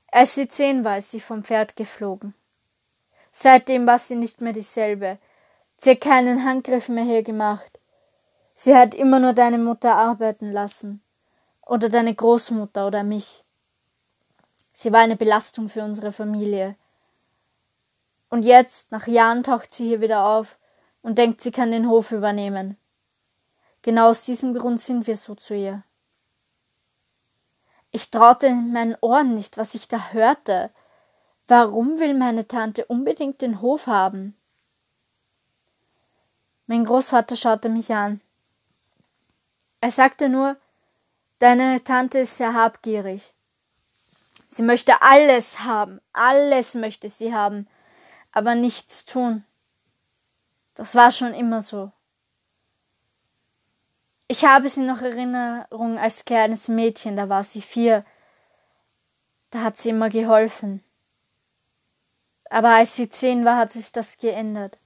als 0.08 0.34
sie 0.34 0.48
zehn 0.48 0.84
war, 0.84 0.98
ist 0.98 1.12
sie 1.12 1.20
vom 1.20 1.44
Pferd 1.44 1.76
geflogen. 1.76 2.34
Seitdem 3.32 3.86
war 3.86 4.00
sie 4.00 4.16
nicht 4.16 4.42
mehr 4.42 4.54
dieselbe. 4.54 5.20
Sie 5.78 5.92
hat 5.92 6.02
keinen 6.02 6.44
Handgriff 6.44 6.90
mehr 6.90 7.04
hier 7.04 7.22
gemacht. 7.22 7.80
Sie 8.56 8.76
hat 8.76 8.96
immer 8.96 9.20
nur 9.20 9.34
deine 9.34 9.60
Mutter 9.60 9.96
arbeiten 9.96 10.52
lassen. 10.52 11.04
Oder 11.64 11.90
deine 11.90 12.16
Großmutter 12.16 12.88
oder 12.88 13.04
mich. 13.04 13.43
Sie 14.74 14.92
war 14.92 15.00
eine 15.00 15.16
Belastung 15.16 15.70
für 15.70 15.84
unsere 15.84 16.12
Familie. 16.12 16.76
Und 18.30 18.44
jetzt, 18.44 18.92
nach 18.92 19.08
Jahren, 19.08 19.44
taucht 19.44 19.74
sie 19.74 19.88
hier 19.88 20.02
wieder 20.02 20.26
auf 20.26 20.58
und 21.04 21.20
denkt, 21.20 21.42
sie 21.42 21.52
kann 21.52 21.72
den 21.72 21.88
Hof 21.88 22.12
übernehmen. 22.12 22.78
Genau 23.84 24.10
aus 24.10 24.26
diesem 24.26 24.54
Grund 24.54 24.80
sind 24.80 25.06
wir 25.06 25.18
so 25.18 25.36
zu 25.36 25.56
ihr. 25.56 25.84
Ich 27.92 28.10
traute 28.10 28.48
in 28.48 28.74
meinen 28.74 28.98
Ohren 29.02 29.36
nicht, 29.36 29.58
was 29.58 29.76
ich 29.76 29.88
da 29.88 30.12
hörte. 30.14 30.72
Warum 31.48 32.00
will 32.00 32.16
meine 32.16 32.48
Tante 32.48 32.86
unbedingt 32.86 33.42
den 33.42 33.62
Hof 33.62 33.86
haben? 33.86 34.36
Mein 36.66 36.86
Großvater 36.86 37.36
schaute 37.36 37.70
mich 37.70 37.94
an. 37.94 38.22
Er 39.82 39.92
sagte 39.92 40.30
nur, 40.30 40.56
deine 41.38 41.84
Tante 41.84 42.20
ist 42.20 42.38
sehr 42.38 42.54
habgierig. 42.54 43.36
Sie 44.54 44.62
möchte 44.62 45.02
alles 45.02 45.62
haben, 45.62 46.00
alles 46.12 46.76
möchte 46.76 47.10
sie 47.10 47.34
haben, 47.34 47.68
aber 48.32 48.54
nichts 48.54 49.04
tun. 49.04 49.44
Das 50.76 50.94
war 50.94 51.12
schon 51.12 51.34
immer 51.34 51.64
so. 51.64 51.92
Ich 54.28 54.46
habe 54.46 54.70
sie 54.70 54.82
noch 54.82 55.02
Erinnerung 55.02 55.98
als 55.98 56.24
kleines 56.24 56.68
Mädchen, 56.68 57.18
da 57.18 57.30
war 57.30 57.44
sie 57.44 57.64
vier. 57.64 58.06
Da 59.50 59.62
hat 59.62 59.78
sie 59.78 59.90
immer 59.90 60.12
geholfen. 60.12 60.84
Aber 62.52 62.76
als 62.76 62.96
sie 62.96 63.10
zehn 63.10 63.46
war, 63.46 63.58
hat 63.58 63.72
sich 63.72 63.92
das 63.92 64.20
geändert. 64.20 64.78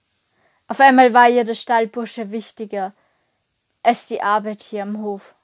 Auf 0.69 0.79
einmal 0.79 1.13
war 1.13 1.27
ihr 1.27 1.43
der 1.43 1.55
Stallbursche 1.55 2.31
wichtiger 2.31 2.93
als 3.83 4.07
die 4.07 4.21
Arbeit 4.21 4.61
hier 4.61 4.83
am 4.83 5.01
Hof. 5.01 5.35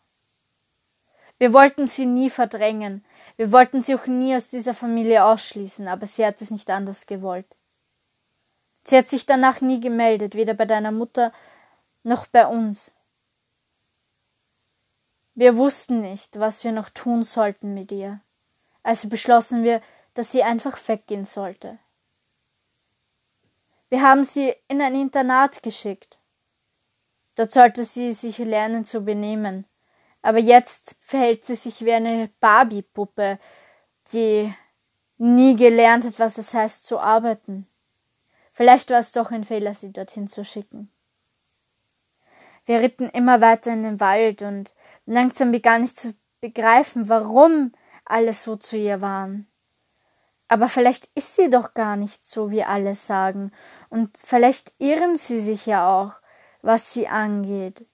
Wir 1.40 1.52
wollten 1.52 1.88
sie 1.88 2.06
nie 2.06 2.30
verdrängen. 2.30 3.04
Wir 3.36 3.52
wollten 3.52 3.82
sie 3.82 3.96
auch 3.96 4.06
nie 4.06 4.36
aus 4.36 4.50
dieser 4.50 4.74
Familie 4.74 5.26
ausschließen, 5.26 5.88
aber 5.88 6.06
sie 6.06 6.26
hat 6.26 6.42
es 6.42 6.52
nicht 6.52 6.70
anders 6.70 7.06
gewollt. 7.06 7.48
Sie 8.84 8.98
hat 8.98 9.08
sich 9.08 9.26
danach 9.26 9.62
nie 9.62 9.80
gemeldet, 9.80 10.36
weder 10.36 10.54
bei 10.54 10.66
deiner 10.66 10.92
Mutter 10.92 11.32
noch 12.04 12.28
bei 12.28 12.46
uns. 12.46 12.94
Wir 15.36 15.56
wussten 15.56 16.02
nicht, 16.02 16.40
was 16.40 16.64
wir 16.64 16.72
noch 16.72 16.90
tun 16.90 17.24
sollten 17.24 17.74
mit 17.74 17.92
ihr. 17.92 18.20
Also 18.84 19.10
beschlossen 19.10 19.64
wir, 19.64 19.82
dass 20.14 20.32
sie 20.32 20.44
einfach 20.44 20.78
weggehen 20.88 21.26
sollte. 21.26 21.80
Wir 23.90 24.02
haben 24.02 24.24
sie 24.24 24.54
in 24.68 24.82
ein 24.82 24.96
Internat 24.96 25.64
geschickt. 25.64 26.20
Dort 27.36 27.52
sollte 27.52 27.84
sie 27.84 28.14
sich 28.14 28.38
lernen 28.38 28.86
zu 28.86 29.02
benehmen. 29.02 29.66
Aber 30.24 30.40
jetzt 30.40 30.96
verhält 31.02 31.46
sie 31.46 31.56
sich 31.56 31.86
wie 31.86 31.92
eine 31.92 32.30
Barbie-Puppe, 32.40 33.38
die 34.12 34.54
nie 35.18 35.56
gelernt 35.56 36.06
hat, 36.06 36.18
was 36.18 36.38
es 36.38 36.54
heißt 36.54 36.88
zu 36.88 36.98
arbeiten. 36.98 37.68
Vielleicht 38.54 38.90
war 38.90 39.00
es 39.00 39.12
doch 39.12 39.32
ein 39.32 39.44
Fehler, 39.44 39.74
sie 39.74 39.92
dorthin 39.92 40.28
zu 40.28 40.46
schicken. 40.46 40.90
Wir 42.66 42.80
ritten 42.80 43.10
immer 43.10 43.42
weiter 43.42 43.74
in 43.74 43.84
den 43.84 44.00
Wald 44.00 44.42
und 44.42 44.74
langsam 45.06 45.52
begann 45.52 45.84
ich 45.84 45.96
zu 45.96 46.14
begreifen, 46.40 47.10
warum 47.10 47.74
alle 48.06 48.34
so 48.34 48.56
zu 48.56 48.78
ihr 48.78 49.02
waren. 49.02 49.48
Aber 50.48 50.70
vielleicht 50.70 51.10
ist 51.16 51.36
sie 51.36 51.50
doch 51.50 51.74
gar 51.74 51.98
nicht 51.98 52.26
so, 52.26 52.52
wie 52.52 52.64
alle 52.64 52.96
sagen, 52.96 53.52
und 53.90 54.18
vielleicht 54.18 54.74
irren 54.78 55.18
sie 55.18 55.40
sich 55.40 55.66
ja 55.66 55.90
auch, 55.90 56.14
was 56.62 56.94
sie 56.94 57.08
angeht. 57.08 57.86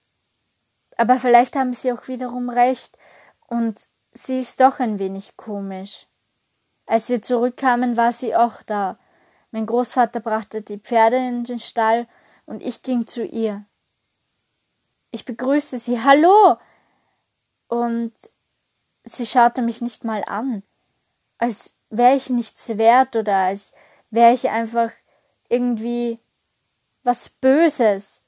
Aber 1.00 1.18
vielleicht 1.18 1.56
haben 1.56 1.72
sie 1.72 1.92
auch 1.92 2.08
wiederum 2.08 2.50
recht, 2.50 2.98
und 3.46 3.88
sie 4.12 4.40
ist 4.40 4.60
doch 4.60 4.80
ein 4.80 4.98
wenig 4.98 5.34
komisch. 5.38 6.06
Als 6.84 7.08
wir 7.08 7.22
zurückkamen, 7.22 7.96
war 7.96 8.12
sie 8.12 8.36
auch 8.36 8.62
da. 8.64 8.98
Mein 9.50 9.64
Großvater 9.64 10.20
brachte 10.20 10.60
die 10.60 10.76
Pferde 10.76 11.16
in 11.16 11.44
den 11.44 11.58
Stall, 11.58 12.06
und 12.44 12.62
ich 12.62 12.82
ging 12.82 13.06
zu 13.06 13.24
ihr. 13.24 13.64
Ich 15.10 15.24
begrüßte 15.24 15.78
sie. 15.78 16.04
Hallo! 16.04 16.58
Und 17.68 18.12
sie 19.04 19.24
schaute 19.24 19.62
mich 19.62 19.80
nicht 19.80 20.04
mal 20.04 20.22
an, 20.26 20.62
als 21.38 21.72
wäre 21.88 22.14
ich 22.14 22.28
nichts 22.28 22.76
wert 22.76 23.16
oder 23.16 23.36
als 23.36 23.72
wäre 24.10 24.34
ich 24.34 24.50
einfach 24.50 24.90
irgendwie 25.48 26.18
was 27.04 27.30
Böses. 27.30 28.19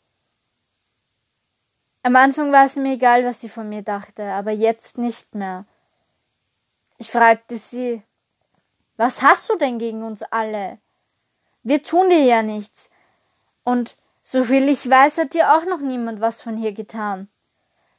Am 2.05 2.17
Anfang 2.17 2.51
war 2.51 2.65
es 2.65 2.77
mir 2.77 2.95
egal, 2.95 3.25
was 3.25 3.41
sie 3.41 3.49
von 3.49 3.69
mir 3.69 3.83
dachte, 3.83 4.25
aber 4.25 4.51
jetzt 4.51 4.99
nicht 4.99 5.35
mehr. 5.35 5.67
Ich 6.99 7.11
fragte 7.11 7.59
sie, 7.59 8.03
was 8.97 9.23
hast 9.23 9.49
du 9.49 9.57
denn 9.57 9.79
gegen 9.79 10.03
uns 10.03 10.23
alle? 10.25 10.79
Wir 11.63 11.83
tun 11.83 12.11
dir 12.11 12.25
ja 12.25 12.43
nichts. 12.43 12.91
Und 13.65 13.97
soviel 14.25 14.69
ich 14.69 14.89
weiß, 14.89 15.19
hat 15.19 15.35
dir 15.35 15.55
auch 15.55 15.65
noch 15.65 15.79
niemand 15.79 16.21
was 16.21 16.41
von 16.41 16.57
hier 16.57 16.73
getan. 16.73 17.29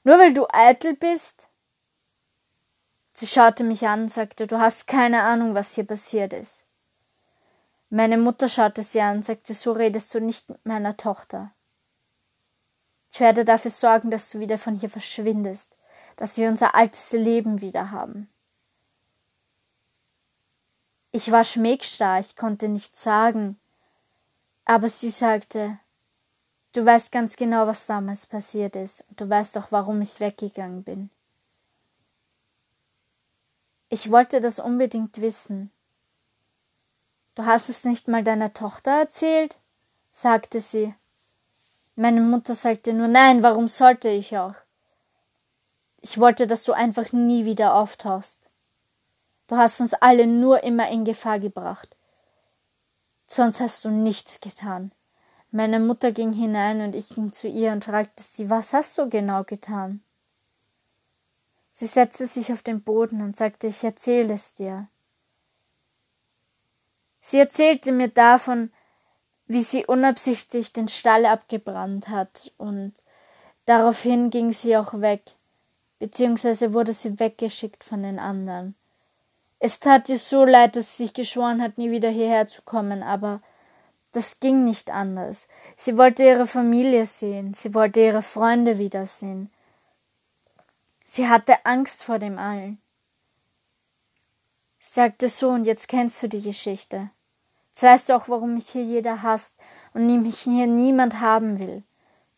Nur 0.04 0.20
weil 0.20 0.34
du 0.34 0.48
eitel 0.52 0.96
bist? 0.96 1.48
Sie 3.14 3.28
schaute 3.28 3.64
mich 3.64 3.88
an 3.88 4.04
und 4.04 4.10
sagte, 4.12 4.48
du 4.48 4.60
hast 4.60 4.88
keine 4.88 5.24
Ahnung, 5.24 5.56
was 5.56 5.76
hier 5.76 5.86
passiert 5.86 6.34
ist. 6.34 6.66
Meine 7.90 8.18
Mutter 8.18 8.50
schaute 8.50 8.84
sie 8.84 9.00
an 9.00 9.18
und 9.18 9.26
sagte, 9.26 9.54
so 9.54 9.72
redest 9.72 10.14
du 10.14 10.20
nicht 10.20 10.50
mit 10.50 10.66
meiner 10.66 10.98
Tochter. 10.98 11.53
Ich 13.14 13.20
werde 13.20 13.46
dafür 13.46 13.70
sorgen, 13.70 14.10
dass 14.10 14.32
du 14.32 14.40
wieder 14.40 14.58
von 14.58 14.74
hier 14.74 14.90
verschwindest, 14.90 15.76
dass 16.16 16.36
wir 16.38 16.50
unser 16.50 16.74
altes 16.74 17.12
Leben 17.12 17.62
wieder 17.62 17.92
haben. 17.92 18.28
Ich 21.12 21.30
war 21.32 21.44
schmägstarr, 21.44 22.22
ich 22.22 22.36
konnte 22.36 22.70
nichts 22.70 23.04
sagen, 23.04 23.60
aber 24.66 24.90
sie 24.90 25.12
sagte, 25.12 25.78
du 26.72 26.84
weißt 26.84 27.12
ganz 27.12 27.36
genau, 27.36 27.68
was 27.68 27.86
damals 27.86 28.26
passiert 28.26 28.76
ist, 28.76 29.06
und 29.08 29.22
du 29.22 29.30
weißt 29.30 29.60
auch, 29.60 29.68
warum 29.70 30.02
ich 30.02 30.20
weggegangen 30.20 30.84
bin. 30.84 31.12
Ich 33.90 34.10
wollte 34.10 34.42
das 34.42 34.58
unbedingt 34.58 35.22
wissen. 35.22 35.72
Du 37.36 37.46
hast 37.46 37.70
es 37.70 37.84
nicht 37.84 38.08
mal 38.08 38.24
deiner 38.24 38.56
Tochter 38.56 38.90
erzählt? 39.02 39.60
sagte 40.14 40.62
sie. 40.62 40.96
Meine 41.96 42.22
Mutter 42.22 42.56
sagte 42.56 42.94
nur 42.94 43.08
nein, 43.08 43.44
warum 43.44 43.68
sollte 43.68 44.10
ich 44.10 44.38
auch? 44.38 44.56
Ich 46.02 46.20
wollte, 46.20 46.48
dass 46.48 46.64
du 46.64 46.74
einfach 46.74 47.12
nie 47.14 47.46
wieder 47.46 47.76
auftauchst. 47.76 48.40
Du 49.48 49.56
hast 49.56 49.80
uns 49.80 49.94
alle 49.94 50.26
nur 50.26 50.64
immer 50.64 50.90
in 50.90 51.06
Gefahr 51.06 51.40
gebracht. 51.40 51.96
Sonst 53.28 53.60
hast 53.60 53.86
du 53.86 53.90
nichts 53.90 54.42
getan. 54.42 54.92
Meine 55.52 55.80
Mutter 55.80 56.12
ging 56.12 56.34
hinein 56.34 56.82
und 56.82 56.96
ich 56.96 57.10
ging 57.10 57.32
zu 57.32 57.48
ihr 57.48 57.72
und 57.72 57.86
fragte 57.86 58.24
sie, 58.24 58.50
was 58.50 58.74
hast 58.74 58.98
du 58.98 59.08
genau 59.08 59.44
getan? 59.44 60.04
Sie 61.74 61.88
setzte 61.88 62.28
sich 62.28 62.52
auf 62.52 62.64
den 62.64 62.84
Boden 62.84 63.22
und 63.22 63.38
sagte, 63.38 63.68
ich 63.68 63.84
erzähle 63.84 64.34
es 64.34 64.54
dir. 64.54 64.88
Sie 67.22 67.38
erzählte 67.38 67.92
mir 67.92 68.10
davon, 68.10 68.72
wie 69.48 69.64
sie 69.64 69.86
unabsichtlich 69.86 70.74
den 70.74 70.88
Stall 70.88 71.26
abgebrannt 71.26 72.10
hat, 72.10 72.52
und 72.58 72.94
daraufhin 73.66 74.30
ging 74.30 74.52
sie 74.52 74.78
auch 74.78 75.00
weg, 75.02 75.22
beziehungsweise 76.00 76.74
wurde 76.74 76.94
sie 76.94 77.20
weggeschickt 77.20 77.84
von 77.84 78.04
den 78.04 78.20
anderen. 78.20 78.76
Es 79.60 79.80
tat 79.80 80.10
ihr 80.10 80.18
so 80.18 80.44
leid, 80.44 80.76
dass 80.76 80.98
sie 80.98 81.04
sich 81.04 81.14
geschworen 81.14 81.62
hat, 81.62 81.78
nie 81.78 81.92
wieder 81.92 82.10
hierher 82.10 82.48
zu 82.48 82.62
kommen, 82.64 83.02
aber 83.02 83.42
das 84.12 84.40
ging 84.40 84.66
nicht 84.66 84.92
anders. 84.92 85.48
Sie 85.78 85.98
wollte 85.98 86.24
ihre 86.24 86.46
Familie 86.46 87.06
sehen, 87.06 87.54
sie 87.54 87.74
wollte 87.74 88.00
ihre 88.00 88.22
Freunde 88.22 88.78
wiedersehen. 88.78 89.50
Sie 91.06 91.28
hatte 91.28 91.66
Angst 91.66 92.04
vor 92.04 92.20
dem 92.20 92.38
allen. 92.38 92.80
Sagte 94.80 95.30
so, 95.30 95.50
und 95.50 95.66
jetzt 95.66 95.88
kennst 95.88 96.22
du 96.22 96.28
die 96.28 96.42
Geschichte. 96.42 97.10
Jetzt 97.74 97.82
weißt 97.82 98.10
du 98.10 98.16
auch, 98.16 98.30
warum 98.30 98.54
mich 98.54 98.70
hier 98.70 98.84
jeder 98.84 99.24
hasst 99.24 99.56
und 99.96 100.06
mich 100.22 100.42
hier 100.42 100.68
niemand 100.68 101.20
haben 101.20 101.58
will. 101.58 101.82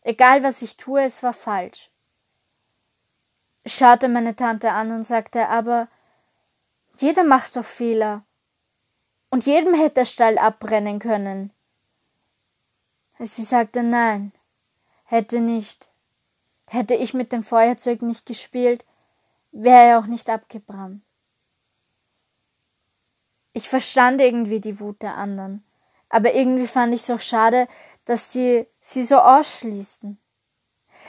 Egal 0.00 0.42
was 0.42 0.62
ich 0.62 0.78
tue, 0.78 1.02
es 1.02 1.22
war 1.22 1.34
falsch. 1.34 1.90
Ich 3.62 3.74
schaute 3.74 4.08
meine 4.08 4.34
Tante 4.34 4.72
an 4.72 4.92
und 4.92 5.04
sagte, 5.04 5.48
aber 5.48 5.88
jeder 6.98 7.22
macht 7.22 7.54
doch 7.56 7.66
Fehler. 7.66 8.24
Und 9.28 9.44
jedem 9.44 9.74
hätte 9.74 9.96
der 9.96 10.04
Stall 10.06 10.38
abbrennen 10.38 11.00
können. 11.00 11.52
Sie 13.18 13.44
sagte 13.44 13.82
nein, 13.82 14.32
hätte 15.04 15.40
nicht. 15.40 15.90
Hätte 16.66 16.94
ich 16.94 17.12
mit 17.12 17.30
dem 17.32 17.42
Feuerzeug 17.42 18.00
nicht 18.00 18.24
gespielt, 18.24 18.86
wäre 19.52 19.84
er 19.84 19.98
auch 19.98 20.06
nicht 20.06 20.30
abgebrannt. 20.30 21.02
Ich 23.56 23.70
verstand 23.70 24.20
irgendwie 24.20 24.60
die 24.60 24.80
Wut 24.80 25.00
der 25.00 25.16
anderen, 25.16 25.64
aber 26.10 26.34
irgendwie 26.34 26.66
fand 26.66 26.92
ich 26.92 27.00
es 27.00 27.08
auch 27.08 27.20
schade, 27.20 27.68
dass 28.04 28.30
sie 28.30 28.66
sie 28.82 29.02
so 29.02 29.18
ausschließen. 29.18 30.18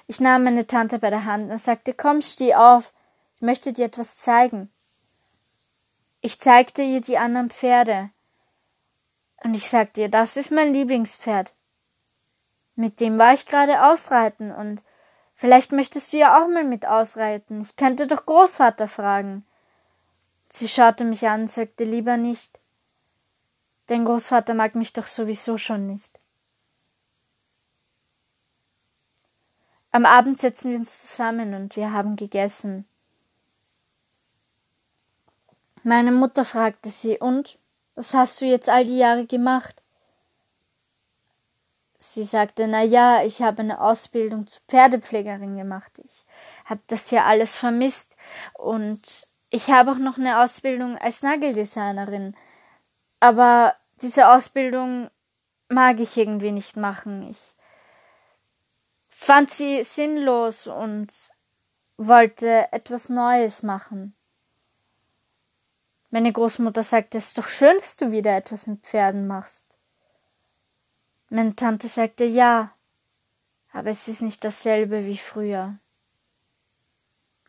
Ich 0.08 0.22
nahm 0.22 0.46
meine 0.46 0.66
Tante 0.66 0.98
bei 0.98 1.10
der 1.10 1.26
Hand 1.26 1.52
und 1.52 1.58
sagte, 1.58 1.94
komm, 1.94 2.22
steh 2.22 2.56
auf, 2.56 2.94
ich 3.36 3.42
möchte 3.42 3.74
dir 3.74 3.88
etwas 3.88 4.16
zeigen. 4.16 4.72
Ich 6.22 6.40
zeigte 6.40 6.84
ihr 6.84 7.02
die 7.02 7.18
anderen 7.18 7.50
Pferde. 7.50 8.12
Und 9.44 9.54
ich 9.54 9.70
sagte 9.70 10.00
ihr, 10.00 10.10
das 10.10 10.38
ist 10.38 10.50
mein 10.50 10.72
Lieblingspferd. 10.72 11.52
Mit 12.76 13.02
dem 13.02 13.18
war 13.18 13.34
ich 13.34 13.46
gerade 13.46 13.84
ausreiten 13.84 14.54
und 14.54 14.82
Vielleicht 15.40 15.72
möchtest 15.72 16.14
du 16.14 16.18
ja 16.18 16.42
auch 16.42 16.48
mal 16.48 16.64
mit 16.64 16.88
ausreiten. 16.88 17.62
Ich 17.62 17.76
könnte 17.76 18.08
doch 18.08 18.26
Großvater 18.26 18.88
fragen. 18.88 19.46
Sie 20.58 20.68
schaute 20.68 21.06
mich 21.06 21.28
an 21.28 21.42
und 21.42 21.52
sagte 21.52 21.84
lieber 21.84 22.18
nicht. 22.18 22.60
Dein 23.86 24.06
Großvater 24.06 24.56
mag 24.56 24.74
mich 24.74 24.92
doch 24.92 25.06
sowieso 25.06 25.60
schon 25.60 25.86
nicht. 25.86 26.20
Am 29.92 30.08
Abend 30.08 30.40
setzen 30.40 30.72
wir 30.72 30.80
uns 30.80 31.00
zusammen 31.00 31.54
und 31.54 31.76
wir 31.76 31.92
haben 31.92 32.16
gegessen. 32.16 32.88
Meine 35.84 36.12
Mutter 36.12 36.44
fragte 36.44 36.90
sie, 36.90 37.20
und 37.20 37.60
was 37.94 38.16
hast 38.16 38.42
du 38.42 38.46
jetzt 38.48 38.68
all 38.68 38.88
die 38.88 38.98
Jahre 38.98 39.28
gemacht? 39.28 39.84
Sie 42.00 42.24
sagte, 42.24 42.68
na 42.68 42.82
ja, 42.82 43.24
ich 43.24 43.44
habe 43.44 43.62
eine 43.62 43.80
Ausbildung 43.80 44.48
zur 44.48 44.64
Pferdepflegerin 44.68 45.56
gemacht. 45.56 46.02
Ich 46.04 46.26
habe 46.66 46.82
das 46.88 47.12
hier 47.12 47.26
alles 47.26 47.56
vermisst 47.56 48.16
und 48.56 49.28
ich 49.50 49.68
habe 49.70 49.92
auch 49.92 49.98
noch 49.98 50.18
eine 50.18 50.42
Ausbildung 50.42 50.98
als 50.98 51.22
Nageldesignerin. 51.22 52.36
Aber 53.20 53.76
diese 54.02 54.30
Ausbildung 54.30 55.10
mag 55.70 56.00
ich 56.00 56.18
irgendwie 56.18 56.52
nicht 56.52 56.76
machen. 56.76 57.30
Ich 57.30 57.38
fand 59.08 59.50
sie 59.52 59.84
sinnlos 59.84 60.68
und 60.68 61.32
wollte 61.98 62.72
etwas 62.72 63.10
Neues 63.10 63.64
machen. 63.64 64.16
Meine 66.10 66.32
Großmutter 66.32 66.84
sagte, 66.84 67.18
es 67.18 67.28
ist 67.28 67.38
doch 67.38 67.48
schön, 67.48 67.76
dass 67.78 67.98
du 67.98 68.12
wieder 68.12 68.36
etwas 68.36 68.68
mit 68.68 68.86
Pferden 68.86 69.28
machst. 69.28 69.66
Meine 71.30 71.56
Tante 71.56 71.88
sagte 71.88 72.24
ja, 72.24 72.72
aber 73.74 73.90
es 73.90 74.08
ist 74.08 74.22
nicht 74.22 74.44
dasselbe 74.44 75.06
wie 75.06 75.18
früher. 75.18 75.78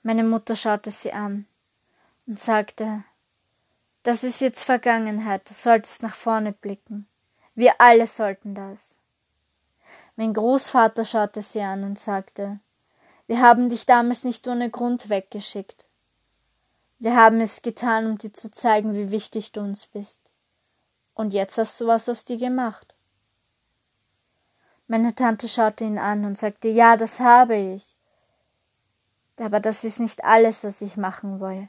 Meine 0.03 0.25
Mutter 0.25 0.57
schaute 0.57 0.91
sie 0.91 1.13
an 1.13 1.48
und 2.29 2.39
sagte, 2.39 3.03
das 4.03 4.23
ist 4.23 4.41
jetzt 4.41 4.63
Vergangenheit, 4.63 5.49
du 5.49 5.55
solltest 5.55 6.03
nach 6.03 6.15
vorne 6.15 6.53
blicken. 6.53 7.09
Wir 7.55 7.81
alle 7.81 8.07
sollten 8.07 8.55
das. 8.55 8.95
Mein 10.15 10.35
Großvater 10.35 11.05
schaute 11.05 11.43
sie 11.43 11.63
an 11.63 11.85
und 11.85 11.99
sagte, 11.99 12.61
wir 13.27 13.41
haben 13.41 13.71
dich 13.71 13.87
damals 13.87 14.25
nicht 14.25 14.47
ohne 14.47 14.71
Grund 14.71 15.09
weggeschickt. 15.09 15.87
Wir 16.99 17.17
haben 17.17 17.41
es 17.41 17.63
getan, 17.63 18.07
um 18.07 18.19
dir 18.19 18.33
zu 18.33 18.51
zeigen, 18.51 18.95
wie 18.95 19.11
wichtig 19.11 19.53
du 19.53 19.61
uns 19.61 19.87
bist. 19.87 20.21
Und 21.15 21.33
jetzt 21.33 21.57
hast 21.57 21.81
du 21.81 21.87
was 21.87 22.09
aus 22.09 22.25
dir 22.25 22.37
gemacht. 22.37 22.95
Meine 24.87 25.15
Tante 25.15 25.49
schaute 25.49 25.85
ihn 25.85 25.99
an 25.99 26.25
und 26.25 26.37
sagte, 26.37 26.69
ja, 26.69 26.97
das 26.97 27.21
habe 27.21 27.57
ich. 27.57 27.97
Aber 29.39 29.61
das 29.61 29.85
ist 29.85 30.01
nicht 30.01 30.25
alles, 30.25 30.65
was 30.65 30.83
ich 30.83 30.97
machen 30.97 31.41
will. 31.41 31.69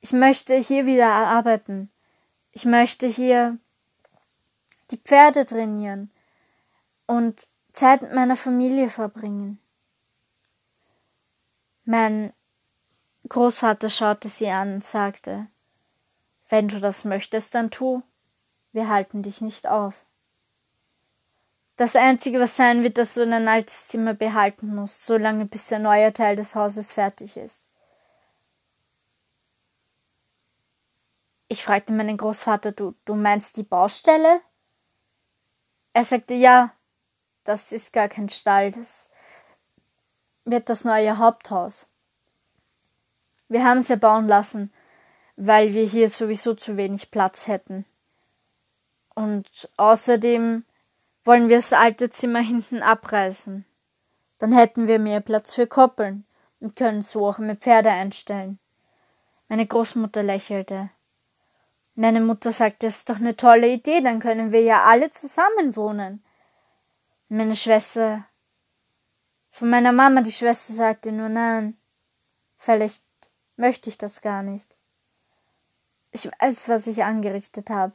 Ich 0.00 0.12
möchte 0.12 0.56
hier 0.56 0.86
wieder 0.86 1.08
arbeiten. 1.08 1.90
Ich 2.52 2.64
möchte 2.64 3.06
hier 3.06 3.58
die 4.90 4.96
Pferde 4.96 5.44
trainieren 5.44 6.10
und 7.06 7.46
Zeit 7.72 8.02
mit 8.02 8.14
meiner 8.14 8.36
Familie 8.36 8.88
verbringen. 8.88 9.60
Mein 11.84 12.32
Großvater 13.28 13.90
schaute 13.90 14.28
sie 14.28 14.48
an 14.48 14.74
und 14.74 14.84
sagte, 14.84 15.46
wenn 16.48 16.68
du 16.68 16.80
das 16.80 17.04
möchtest, 17.04 17.54
dann 17.54 17.70
tu. 17.70 18.02
Wir 18.72 18.88
halten 18.88 19.22
dich 19.22 19.40
nicht 19.40 19.66
auf. 19.66 20.04
Das 21.76 21.94
Einzige, 21.94 22.40
was 22.40 22.56
sein 22.56 22.82
wird, 22.82 22.98
dass 22.98 23.14
du 23.14 23.22
in 23.22 23.32
ein 23.32 23.46
altes 23.46 23.86
Zimmer 23.86 24.12
behalten 24.14 24.74
musst, 24.74 25.06
solange 25.06 25.46
bis 25.46 25.68
der 25.68 25.78
neue 25.78 26.12
Teil 26.12 26.34
des 26.34 26.56
Hauses 26.56 26.90
fertig 26.90 27.36
ist. 27.36 27.67
Ich 31.48 31.64
fragte 31.64 31.92
meinen 31.92 32.18
Großvater, 32.18 32.72
du, 32.72 32.94
du 33.06 33.14
meinst 33.14 33.56
die 33.56 33.62
Baustelle? 33.62 34.40
Er 35.94 36.04
sagte, 36.04 36.34
ja, 36.34 36.72
das 37.44 37.72
ist 37.72 37.92
gar 37.94 38.08
kein 38.08 38.28
Stall, 38.28 38.70
das 38.70 39.08
wird 40.44 40.68
das 40.68 40.84
neue 40.84 41.18
Haupthaus. 41.18 41.86
Wir 43.48 43.64
haben 43.64 43.78
es 43.78 43.88
ja 43.88 43.96
bauen 43.96 44.28
lassen, 44.28 44.72
weil 45.36 45.72
wir 45.72 45.86
hier 45.86 46.10
sowieso 46.10 46.54
zu 46.54 46.76
wenig 46.76 47.10
Platz 47.10 47.46
hätten. 47.46 47.86
Und 49.14 49.70
außerdem 49.76 50.64
wollen 51.24 51.48
wir 51.48 51.56
das 51.56 51.72
alte 51.72 52.10
Zimmer 52.10 52.40
hinten 52.40 52.82
abreißen. 52.82 53.64
Dann 54.38 54.52
hätten 54.52 54.86
wir 54.86 54.98
mehr 54.98 55.20
Platz 55.20 55.54
für 55.54 55.66
Koppeln 55.66 56.26
und 56.60 56.76
können 56.76 57.02
so 57.02 57.26
auch 57.26 57.38
mehr 57.38 57.56
Pferde 57.56 57.90
einstellen. 57.90 58.58
Meine 59.48 59.66
Großmutter 59.66 60.22
lächelte. 60.22 60.90
Meine 62.00 62.20
Mutter 62.20 62.52
sagte, 62.52 62.86
es 62.86 62.98
ist 62.98 63.10
doch 63.10 63.16
eine 63.16 63.36
tolle 63.36 63.66
Idee, 63.66 64.00
dann 64.00 64.20
können 64.20 64.52
wir 64.52 64.62
ja 64.62 64.84
alle 64.84 65.10
zusammen 65.10 65.74
wohnen. 65.74 66.22
Meine 67.28 67.56
Schwester 67.56 68.24
von 69.50 69.68
meiner 69.68 69.90
Mama, 69.90 70.20
die 70.20 70.30
Schwester 70.30 70.74
sagte 70.74 71.10
nur 71.10 71.28
nein. 71.28 71.76
Vielleicht 72.54 73.02
möchte 73.56 73.90
ich 73.90 73.98
das 73.98 74.20
gar 74.20 74.44
nicht. 74.44 74.72
Ich 76.12 76.30
weiß, 76.30 76.68
was 76.68 76.86
ich 76.86 77.02
angerichtet 77.02 77.68
habe. 77.68 77.94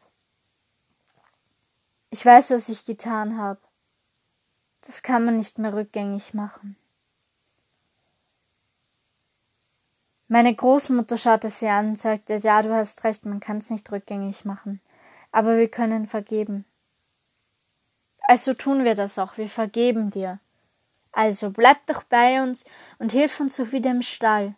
Ich 2.09 2.25
weiß, 2.25 2.51
was 2.51 2.67
ich 2.67 2.83
getan 2.83 3.37
habe. 3.37 3.61
Das 4.81 5.01
kann 5.01 5.23
man 5.23 5.37
nicht 5.37 5.59
mehr 5.59 5.73
rückgängig 5.73 6.33
machen. 6.33 6.75
Meine 10.33 10.55
Großmutter 10.55 11.15
schaute 11.15 11.47
sie 11.49 11.67
an 11.67 11.89
und 11.89 11.99
sagte, 11.99 12.37
ja, 12.37 12.63
du 12.63 12.73
hast 12.73 13.03
recht, 13.03 13.23
man 13.23 13.39
kann 13.39 13.59
es 13.59 13.69
nicht 13.69 13.91
rückgängig 13.91 14.45
machen, 14.45 14.81
aber 15.31 15.57
wir 15.57 15.67
können 15.67 16.07
vergeben. 16.07 16.65
Also 18.23 18.55
tun 18.55 18.83
wir 18.83 18.95
das 18.95 19.19
auch, 19.19 19.37
wir 19.37 19.47
vergeben 19.47 20.09
dir. 20.09 20.39
Also 21.11 21.51
bleib 21.51 21.85
doch 21.85 22.01
bei 22.01 22.41
uns 22.41 22.65
und 22.97 23.11
hilf 23.11 23.39
uns 23.39 23.55
so 23.55 23.71
wieder 23.71 23.91
im 23.91 24.01
Stall. 24.01 24.55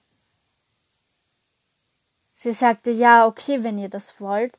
Sie 2.35 2.53
sagte, 2.53 2.91
ja, 2.91 3.27
okay, 3.27 3.61
wenn 3.65 3.77
ihr 3.77 3.89
das 3.89 4.21
wollt, 4.21 4.57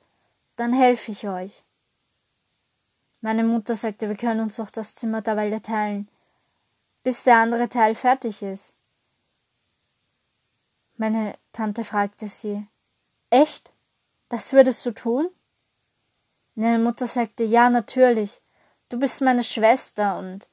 dann 0.56 0.74
helfe 0.74 1.12
ich 1.12 1.26
euch. 1.26 1.64
Meine 3.22 3.42
Mutter 3.42 3.74
sagte, 3.74 4.10
wir 4.10 4.16
können 4.16 4.40
uns 4.40 4.56
doch 4.56 4.70
das 4.70 4.94
Zimmer 4.94 5.22
derweil 5.22 5.58
teilen, 5.60 6.08
bis 7.04 7.24
der 7.24 7.38
andere 7.38 7.70
Teil 7.70 7.94
fertig 7.94 8.42
ist. 8.42 8.75
Meine 10.96 11.36
Tante 11.52 11.84
fragte 11.84 12.28
sie, 12.28 12.66
Echt? 13.30 13.72
Das 14.28 14.52
würdest 14.52 14.84
du 14.86 14.92
tun? 14.92 15.28
Meine 16.54 16.78
Mutter 16.78 17.06
sagte, 17.06 17.44
ja, 17.44 17.70
natürlich. 17.70 18.40
Du 18.88 18.98
bist 18.98 19.20
meine 19.20 19.44
Schwester 19.44 20.18
und 20.18 20.48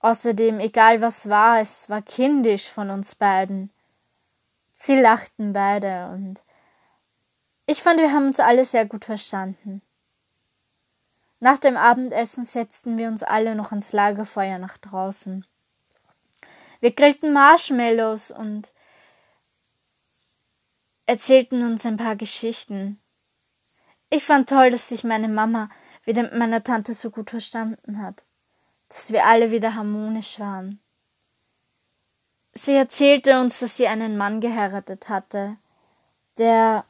außerdem, 0.00 0.60
egal 0.60 1.00
was 1.00 1.28
war, 1.28 1.60
es 1.60 1.90
war 1.90 2.02
kindisch 2.02 2.70
von 2.70 2.90
uns 2.90 3.14
beiden. 3.14 3.70
Sie 4.72 4.98
lachten 4.98 5.52
beide 5.52 6.06
und 6.12 6.40
ich 7.66 7.82
fand, 7.82 8.00
wir 8.00 8.12
haben 8.12 8.26
uns 8.26 8.40
alle 8.40 8.64
sehr 8.64 8.86
gut 8.86 9.04
verstanden. 9.04 9.82
Nach 11.40 11.58
dem 11.58 11.76
Abendessen 11.76 12.44
setzten 12.44 12.96
wir 12.96 13.08
uns 13.08 13.22
alle 13.22 13.54
noch 13.54 13.70
ans 13.70 13.92
Lagerfeuer 13.92 14.58
nach 14.58 14.78
draußen. 14.78 15.44
Wir 16.80 16.92
grillten 16.92 17.32
Marshmallows 17.32 18.30
und 18.30 18.72
erzählten 21.08 21.64
uns 21.64 21.84
ein 21.84 21.96
paar 21.96 22.16
Geschichten. 22.16 23.00
Ich 24.10 24.24
fand 24.24 24.48
toll, 24.48 24.70
dass 24.70 24.88
sich 24.88 25.04
meine 25.04 25.28
Mama 25.28 25.70
wieder 26.04 26.22
mit 26.22 26.34
meiner 26.34 26.62
Tante 26.62 26.94
so 26.94 27.10
gut 27.10 27.30
verstanden 27.30 28.00
hat, 28.02 28.24
dass 28.88 29.12
wir 29.12 29.26
alle 29.26 29.50
wieder 29.50 29.74
harmonisch 29.74 30.38
waren. 30.38 30.80
Sie 32.54 32.72
erzählte 32.72 33.40
uns, 33.40 33.58
dass 33.58 33.76
sie 33.76 33.88
einen 33.88 34.16
Mann 34.16 34.40
geheiratet 34.40 35.08
hatte, 35.08 35.56
der 36.38 36.84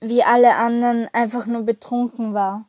wie 0.00 0.22
alle 0.22 0.54
anderen 0.54 1.08
einfach 1.12 1.46
nur 1.46 1.62
betrunken 1.62 2.34
war 2.34 2.64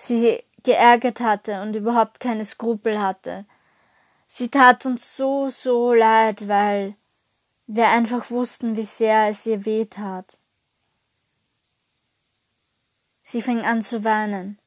sie 0.00 0.42
geärgert 0.62 1.20
hatte 1.20 1.62
und 1.62 1.74
überhaupt 1.74 2.20
keine 2.20 2.44
Skrupel 2.44 3.00
hatte. 3.00 3.44
Sie 4.28 4.48
tat 4.48 4.86
uns 4.86 5.16
so, 5.16 5.48
so 5.48 5.92
leid, 5.92 6.48
weil 6.48 6.94
wir 7.72 7.88
einfach 7.88 8.30
wussten, 8.30 8.76
wie 8.76 8.84
sehr 8.84 9.28
es 9.28 9.46
ihr 9.46 9.64
weh 9.64 9.84
tat. 9.84 10.38
Sie 13.22 13.42
fing 13.42 13.60
an 13.60 13.80
zu 13.80 14.02
weinen. 14.02 14.58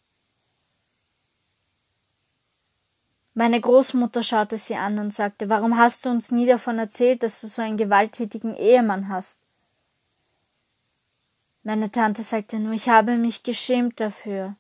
Meine 3.34 3.60
Großmutter 3.60 4.24
schaute 4.24 4.58
sie 4.58 4.76
an 4.76 5.00
und 5.00 5.14
sagte, 5.14 5.50
warum 5.50 5.78
hast 5.78 6.06
du 6.06 6.10
uns 6.12 6.32
nie 6.32 6.46
davon 6.46 6.80
erzählt, 6.80 7.24
dass 7.24 7.42
du 7.42 7.48
so 7.48 7.62
einen 7.62 7.76
gewalttätigen 7.76 8.56
Ehemann 8.56 9.10
hast? 9.10 9.38
Meine 11.64 11.92
Tante 11.92 12.24
sagte 12.24 12.58
nur, 12.60 12.72
ich 12.72 12.88
habe 12.88 13.18
mich 13.18 13.44
geschämt 13.44 14.00
dafür. 14.00 14.56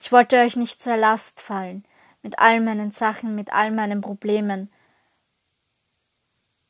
Ich 0.00 0.10
wollte 0.10 0.38
euch 0.38 0.56
nicht 0.56 0.82
zur 0.82 0.96
Last 0.96 1.40
fallen, 1.40 1.84
mit 2.22 2.40
all 2.40 2.60
meinen 2.60 2.90
Sachen, 2.90 3.36
mit 3.36 3.52
all 3.52 3.70
meinen 3.70 4.00
Problemen. 4.00 4.68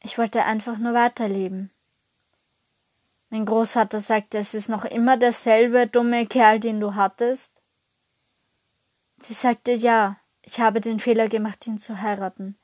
Ich 0.03 0.19
wollte 0.19 0.45
einfach 0.45 0.79
nur 0.79 0.95
weiterleben. 0.95 1.71
Mein 3.31 3.47
Großvater 3.47 4.01
sagte, 4.01 4.39
es 4.39 4.53
ist 4.53 4.69
noch 4.69 4.85
immer 4.85 5.17
derselbe 5.17 5.87
dumme 5.87 6.27
Kerl, 6.27 6.61
den 6.61 6.81
du 6.81 6.95
hattest. 6.95 7.53
Sie 9.21 9.35
sagte 9.35 9.73
ja, 9.73 10.17
ich 10.43 10.61
habe 10.61 10.81
den 10.81 10.99
Fehler 11.01 11.29
gemacht, 11.29 11.67
ihn 11.67 11.79
zu 11.79 12.03
heiraten. 12.03 12.59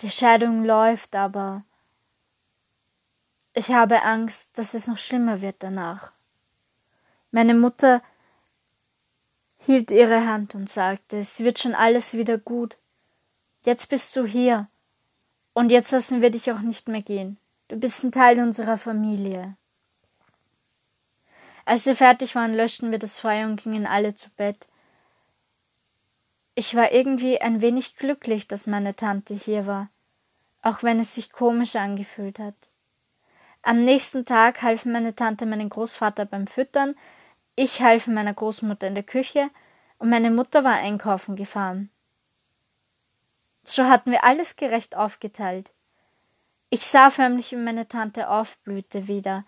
Die 0.00 0.10
Scheidung 0.10 0.64
läuft, 0.64 1.14
aber 1.14 1.64
ich 3.52 3.70
habe 3.70 4.02
Angst, 4.02 4.56
dass 4.56 4.74
es 4.74 4.86
noch 4.86 4.96
schlimmer 4.96 5.40
wird 5.40 5.56
danach. 5.58 6.12
Meine 7.32 7.54
Mutter 7.54 8.02
hielt 9.58 9.90
ihre 9.90 10.26
Hand 10.26 10.54
und 10.54 10.70
sagte, 10.70 11.18
es 11.18 11.40
wird 11.40 11.58
schon 11.58 11.74
alles 11.74 12.14
wieder 12.14 12.38
gut. 12.38 12.78
Jetzt 13.64 13.88
bist 13.88 14.16
du 14.16 14.24
hier. 14.24 14.68
Und 15.52 15.70
jetzt 15.70 15.90
lassen 15.90 16.22
wir 16.22 16.30
dich 16.30 16.50
auch 16.52 16.60
nicht 16.60 16.88
mehr 16.88 17.02
gehen. 17.02 17.38
Du 17.68 17.76
bist 17.76 18.02
ein 18.04 18.12
Teil 18.12 18.40
unserer 18.40 18.76
Familie. 18.76 19.56
Als 21.64 21.86
wir 21.86 21.96
fertig 21.96 22.34
waren, 22.34 22.54
löschten 22.54 22.90
wir 22.90 22.98
das 22.98 23.18
Feuer 23.18 23.46
und 23.46 23.62
gingen 23.62 23.86
alle 23.86 24.14
zu 24.14 24.30
Bett. 24.30 24.66
Ich 26.54 26.74
war 26.74 26.92
irgendwie 26.92 27.40
ein 27.40 27.60
wenig 27.60 27.96
glücklich, 27.96 28.48
dass 28.48 28.66
meine 28.66 28.96
Tante 28.96 29.34
hier 29.34 29.66
war, 29.66 29.88
auch 30.62 30.82
wenn 30.82 30.98
es 30.98 31.14
sich 31.14 31.32
komisch 31.32 31.76
angefühlt 31.76 32.38
hat. 32.38 32.56
Am 33.62 33.78
nächsten 33.78 34.24
Tag 34.24 34.62
half 34.62 34.84
meine 34.84 35.14
Tante 35.14 35.46
meinem 35.46 35.68
Großvater 35.68 36.24
beim 36.24 36.46
Füttern, 36.46 36.96
ich 37.56 37.82
half 37.82 38.06
meiner 38.06 38.34
Großmutter 38.34 38.86
in 38.88 38.94
der 38.94 39.04
Küche 39.04 39.50
und 39.98 40.08
meine 40.08 40.30
Mutter 40.30 40.64
war 40.64 40.74
einkaufen 40.74 41.36
gefahren. 41.36 41.90
So 43.64 43.84
hatten 43.84 44.10
wir 44.10 44.24
alles 44.24 44.56
gerecht 44.56 44.96
aufgeteilt. 44.96 45.70
Ich 46.70 46.86
sah 46.86 47.10
förmlich, 47.10 47.50
wie 47.52 47.56
meine 47.56 47.88
Tante 47.88 48.28
aufblühte 48.28 49.08
wieder 49.08 49.44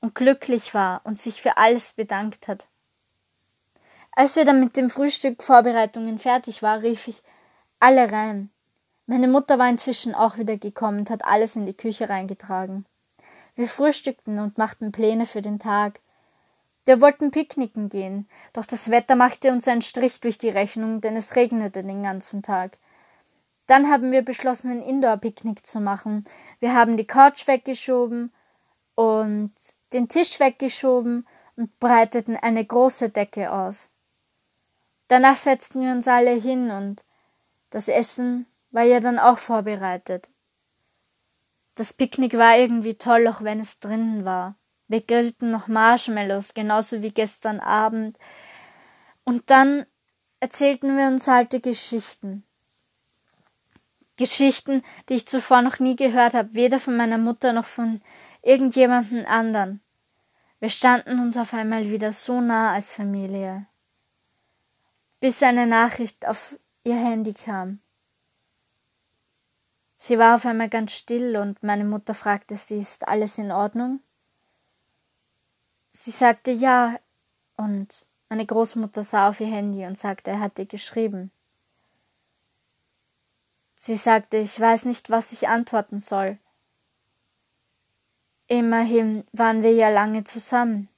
und 0.00 0.14
glücklich 0.14 0.74
war 0.74 1.00
und 1.04 1.18
sich 1.18 1.40
für 1.40 1.56
alles 1.56 1.92
bedankt 1.92 2.46
hat. 2.46 2.66
Als 4.12 4.36
wir 4.36 4.44
dann 4.44 4.60
mit 4.60 4.76
dem 4.76 4.90
Frühstück-Vorbereitungen 4.90 6.18
fertig 6.18 6.62
war, 6.62 6.82
rief 6.82 7.08
ich 7.08 7.22
alle 7.80 8.10
rein. 8.10 8.50
Meine 9.06 9.28
Mutter 9.28 9.58
war 9.58 9.68
inzwischen 9.68 10.14
auch 10.14 10.36
wieder 10.36 10.56
gekommen 10.56 11.00
und 11.00 11.10
hat 11.10 11.24
alles 11.24 11.56
in 11.56 11.66
die 11.66 11.76
Küche 11.76 12.08
reingetragen. 12.08 12.84
Wir 13.54 13.68
frühstückten 13.68 14.38
und 14.38 14.58
machten 14.58 14.92
Pläne 14.92 15.24
für 15.24 15.40
den 15.40 15.58
Tag. 15.58 16.00
Wir 16.84 17.00
wollten 17.00 17.30
picknicken 17.30 17.88
gehen, 17.88 18.28
doch 18.52 18.66
das 18.66 18.90
Wetter 18.90 19.14
machte 19.14 19.52
uns 19.52 19.66
einen 19.68 19.82
Strich 19.82 20.20
durch 20.20 20.38
die 20.38 20.48
Rechnung, 20.48 21.00
denn 21.00 21.16
es 21.16 21.36
regnete 21.36 21.82
den 21.82 22.02
ganzen 22.02 22.42
Tag. 22.42 22.76
Dann 23.68 23.90
haben 23.90 24.12
wir 24.12 24.22
beschlossen, 24.22 24.70
ein 24.70 24.82
Indoor-Picknick 24.82 25.64
zu 25.66 25.78
machen. 25.78 26.24
Wir 26.58 26.74
haben 26.74 26.96
die 26.96 27.06
Couch 27.06 27.46
weggeschoben 27.46 28.32
und 28.94 29.52
den 29.92 30.08
Tisch 30.08 30.40
weggeschoben 30.40 31.28
und 31.54 31.78
breiteten 31.78 32.36
eine 32.36 32.64
große 32.64 33.10
Decke 33.10 33.52
aus. 33.52 33.90
Danach 35.08 35.36
setzten 35.36 35.82
wir 35.82 35.92
uns 35.92 36.08
alle 36.08 36.32
hin 36.32 36.70
und 36.70 37.04
das 37.68 37.88
Essen 37.88 38.46
war 38.70 38.84
ja 38.84 39.00
dann 39.00 39.18
auch 39.18 39.38
vorbereitet. 39.38 40.28
Das 41.74 41.92
Picknick 41.92 42.38
war 42.38 42.56
irgendwie 42.56 42.94
toll, 42.94 43.28
auch 43.28 43.42
wenn 43.42 43.60
es 43.60 43.80
drinnen 43.80 44.24
war. 44.24 44.56
Wir 44.88 45.02
grillten 45.02 45.50
noch 45.50 45.68
Marshmallows, 45.68 46.54
genauso 46.54 47.02
wie 47.02 47.10
gestern 47.10 47.60
Abend. 47.60 48.18
Und 49.24 49.50
dann 49.50 49.84
erzählten 50.40 50.96
wir 50.96 51.06
uns 51.06 51.28
alte 51.28 51.60
Geschichten. 51.60 52.44
Geschichten, 54.18 54.82
die 55.08 55.14
ich 55.14 55.26
zuvor 55.26 55.62
noch 55.62 55.78
nie 55.78 55.96
gehört 55.96 56.34
habe, 56.34 56.52
weder 56.52 56.78
von 56.78 56.96
meiner 56.96 57.18
Mutter 57.18 57.54
noch 57.54 57.64
von 57.64 58.02
irgendjemandem 58.42 59.24
anderen. 59.24 59.80
Wir 60.60 60.70
standen 60.70 61.20
uns 61.20 61.38
auf 61.38 61.54
einmal 61.54 61.90
wieder 61.90 62.12
so 62.12 62.42
nah 62.42 62.74
als 62.74 62.92
Familie 62.92 63.66
bis 65.20 65.42
eine 65.42 65.66
Nachricht 65.66 66.26
auf 66.26 66.58
ihr 66.84 66.96
Handy 66.96 67.34
kam. 67.34 67.80
Sie 69.96 70.18
war 70.18 70.36
auf 70.36 70.46
einmal 70.46 70.68
ganz 70.68 70.92
still 70.92 71.36
und 71.36 71.62
meine 71.62 71.84
Mutter 71.84 72.14
fragte 72.14 72.56
sie, 72.56 72.78
ist 72.78 73.08
alles 73.08 73.36
in 73.38 73.50
Ordnung? 73.50 74.00
Sie 75.90 76.12
sagte 76.12 76.52
ja 76.52 77.00
und 77.56 78.06
meine 78.28 78.46
Großmutter 78.46 79.02
sah 79.02 79.28
auf 79.28 79.40
ihr 79.40 79.48
Handy 79.48 79.84
und 79.86 79.98
sagte, 79.98 80.30
er 80.30 80.40
hatte 80.40 80.66
geschrieben. 80.66 81.32
Sie 83.80 83.94
sagte, 83.94 84.38
ich 84.38 84.58
weiß 84.58 84.86
nicht, 84.86 85.08
was 85.08 85.30
ich 85.30 85.46
antworten 85.46 86.00
soll. 86.00 86.36
Immerhin 88.48 89.22
waren 89.32 89.62
wir 89.62 89.72
ja 89.72 89.88
lange 89.88 90.24
zusammen. 90.24 90.88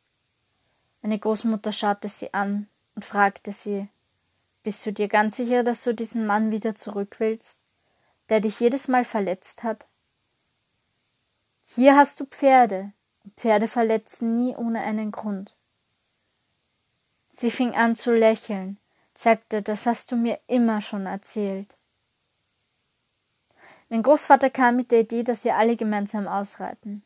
Meine 1.02 1.18
Großmutter 1.18 1.74
schaute 1.74 2.08
sie 2.08 2.32
an 2.32 2.68
und 2.94 3.04
fragte 3.04 3.52
sie, 3.52 3.88
bist 4.62 4.84
du 4.86 4.92
dir 4.94 5.08
ganz 5.08 5.36
sicher, 5.36 5.62
dass 5.62 5.84
du 5.84 5.94
diesen 5.94 6.26
Mann 6.26 6.52
wieder 6.52 6.74
zurück 6.74 7.16
willst, 7.18 7.58
der 8.30 8.40
dich 8.40 8.58
jedes 8.60 8.88
Mal 8.88 9.04
verletzt 9.04 9.62
hat? 9.62 9.86
Hier 11.74 11.96
hast 11.96 12.18
du 12.18 12.24
Pferde, 12.24 12.92
Pferde 13.36 13.68
verletzen 13.68 14.38
nie 14.38 14.56
ohne 14.56 14.80
einen 14.80 15.12
Grund. 15.12 15.54
Sie 17.30 17.50
fing 17.50 17.74
an 17.74 17.94
zu 17.94 18.14
lächeln, 18.14 18.78
sagte, 19.14 19.62
das 19.62 19.84
hast 19.84 20.12
du 20.12 20.16
mir 20.16 20.40
immer 20.46 20.80
schon 20.80 21.04
erzählt. 21.04 21.74
Mein 23.90 24.04
Großvater 24.04 24.50
kam 24.50 24.76
mit 24.76 24.92
der 24.92 25.00
Idee, 25.00 25.24
dass 25.24 25.44
wir 25.44 25.56
alle 25.56 25.76
gemeinsam 25.76 26.28
ausreiten. 26.28 27.02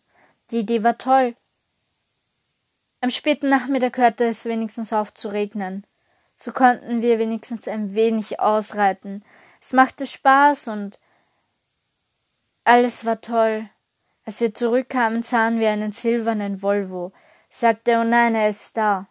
Die 0.51 0.61
Idee 0.61 0.85
war 0.85 0.99
toll. 0.99 1.35
Am 3.01 3.09
späten 3.09 3.49
Nachmittag 3.49 3.97
hörte 3.97 4.27
es 4.27 4.45
wenigstens 4.45 4.93
auf 4.93 5.13
zu 5.15 5.29
regnen. 5.29 5.87
So 6.37 6.53
konnten 6.53 7.01
wir 7.01 7.19
wenigstens 7.19 7.67
ein 7.69 7.95
wenig 7.95 8.39
ausreiten. 8.39 9.25
Es 9.63 9.73
machte 9.73 10.07
Spaß 10.07 10.69
und 10.69 10.99
alles 12.65 13.07
war 13.07 13.23
toll. 13.23 13.69
Als 14.27 14.41
wir 14.41 14.55
zurückkamen, 14.55 15.23
sahen 15.23 15.61
wir 15.61 15.71
einen 15.71 15.93
silbernen 15.93 16.61
Volvo. 16.61 17.13
Ich 17.51 17.57
sagte, 17.57 17.99
oh 17.99 18.05
nein, 18.05 18.35
er 18.35 18.51
ist 18.51 18.77
da. 18.77 19.07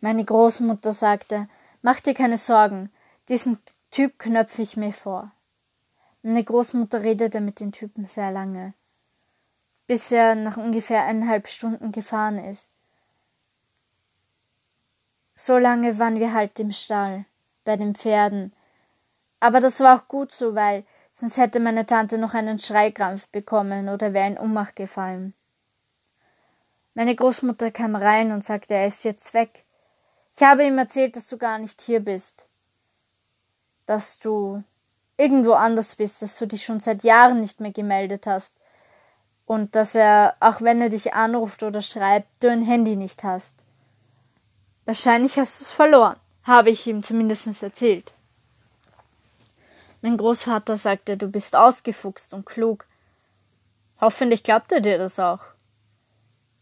Meine 0.00 0.24
Großmutter 0.26 0.92
sagte, 0.92 1.48
mach 1.80 2.00
dir 2.00 2.14
keine 2.14 2.36
Sorgen, 2.36 2.90
diesen 3.28 3.58
Typ 3.90 4.18
knöpfe 4.18 4.60
ich 4.60 4.76
mir 4.76 4.92
vor. 4.92 5.32
Meine 6.22 6.44
Großmutter 6.44 7.02
redete 7.02 7.40
mit 7.40 7.60
dem 7.60 7.72
Typen 7.72 8.06
sehr 8.06 8.30
lange, 8.30 8.74
bis 9.86 10.12
er 10.12 10.34
nach 10.34 10.58
ungefähr 10.58 11.04
eineinhalb 11.04 11.48
Stunden 11.48 11.92
gefahren 11.92 12.38
ist. 12.38 12.68
So 15.34 15.56
lange 15.56 15.98
waren 15.98 16.20
wir 16.20 16.34
halt 16.34 16.60
im 16.60 16.72
Stall, 16.72 17.24
bei 17.64 17.78
den 17.78 17.94
Pferden. 17.94 18.52
Aber 19.40 19.60
das 19.60 19.80
war 19.80 19.98
auch 19.98 20.08
gut 20.08 20.32
so, 20.32 20.54
weil 20.54 20.84
sonst 21.10 21.38
hätte 21.38 21.58
meine 21.58 21.86
Tante 21.86 22.18
noch 22.18 22.34
einen 22.34 22.58
Schreikrampf 22.58 23.28
bekommen 23.28 23.88
oder 23.88 24.12
wäre 24.12 24.26
in 24.26 24.38
Ohnmacht 24.38 24.76
gefallen. 24.76 25.32
Meine 26.92 27.16
Großmutter 27.16 27.70
kam 27.70 27.96
rein 27.96 28.32
und 28.32 28.44
sagte, 28.44 28.74
er 28.74 28.86
ist 28.86 29.04
jetzt 29.04 29.32
weg. 29.32 29.64
Ich 30.36 30.42
habe 30.42 30.66
ihm 30.66 30.76
erzählt, 30.76 31.16
dass 31.16 31.28
du 31.28 31.38
gar 31.38 31.58
nicht 31.58 31.80
hier 31.80 32.00
bist. 32.00 32.44
Dass 33.86 34.18
du 34.18 34.62
irgendwo 35.20 35.52
anders 35.52 35.96
bist, 35.96 36.22
dass 36.22 36.38
du 36.38 36.46
dich 36.46 36.64
schon 36.64 36.80
seit 36.80 37.04
Jahren 37.04 37.40
nicht 37.40 37.60
mehr 37.60 37.72
gemeldet 37.72 38.26
hast. 38.26 38.54
Und 39.46 39.74
dass 39.74 39.94
er, 39.94 40.36
auch 40.40 40.62
wenn 40.62 40.80
er 40.80 40.88
dich 40.88 41.12
anruft 41.12 41.62
oder 41.62 41.82
schreibt, 41.82 42.28
du 42.42 42.50
ein 42.50 42.62
Handy 42.62 42.96
nicht 42.96 43.22
hast. 43.24 43.54
Wahrscheinlich 44.86 45.38
hast 45.38 45.60
du 45.60 45.64
es 45.64 45.70
verloren, 45.70 46.16
habe 46.44 46.70
ich 46.70 46.86
ihm 46.86 47.02
zumindest 47.02 47.62
erzählt. 47.62 48.12
Mein 50.02 50.16
Großvater 50.16 50.76
sagte, 50.78 51.16
du 51.16 51.28
bist 51.28 51.54
ausgefuchst 51.54 52.32
und 52.32 52.46
klug. 52.46 52.86
Hoffentlich 54.00 54.42
glaubt 54.42 54.72
er 54.72 54.80
dir 54.80 54.96
das 54.96 55.18
auch. 55.18 55.40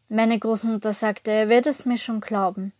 Meine 0.08 0.38
Großmutter 0.38 0.92
sagte, 0.92 1.30
er 1.30 1.48
wird 1.48 1.66
es 1.66 1.84
mir 1.84 1.98
schon 1.98 2.20
glauben. 2.20 2.72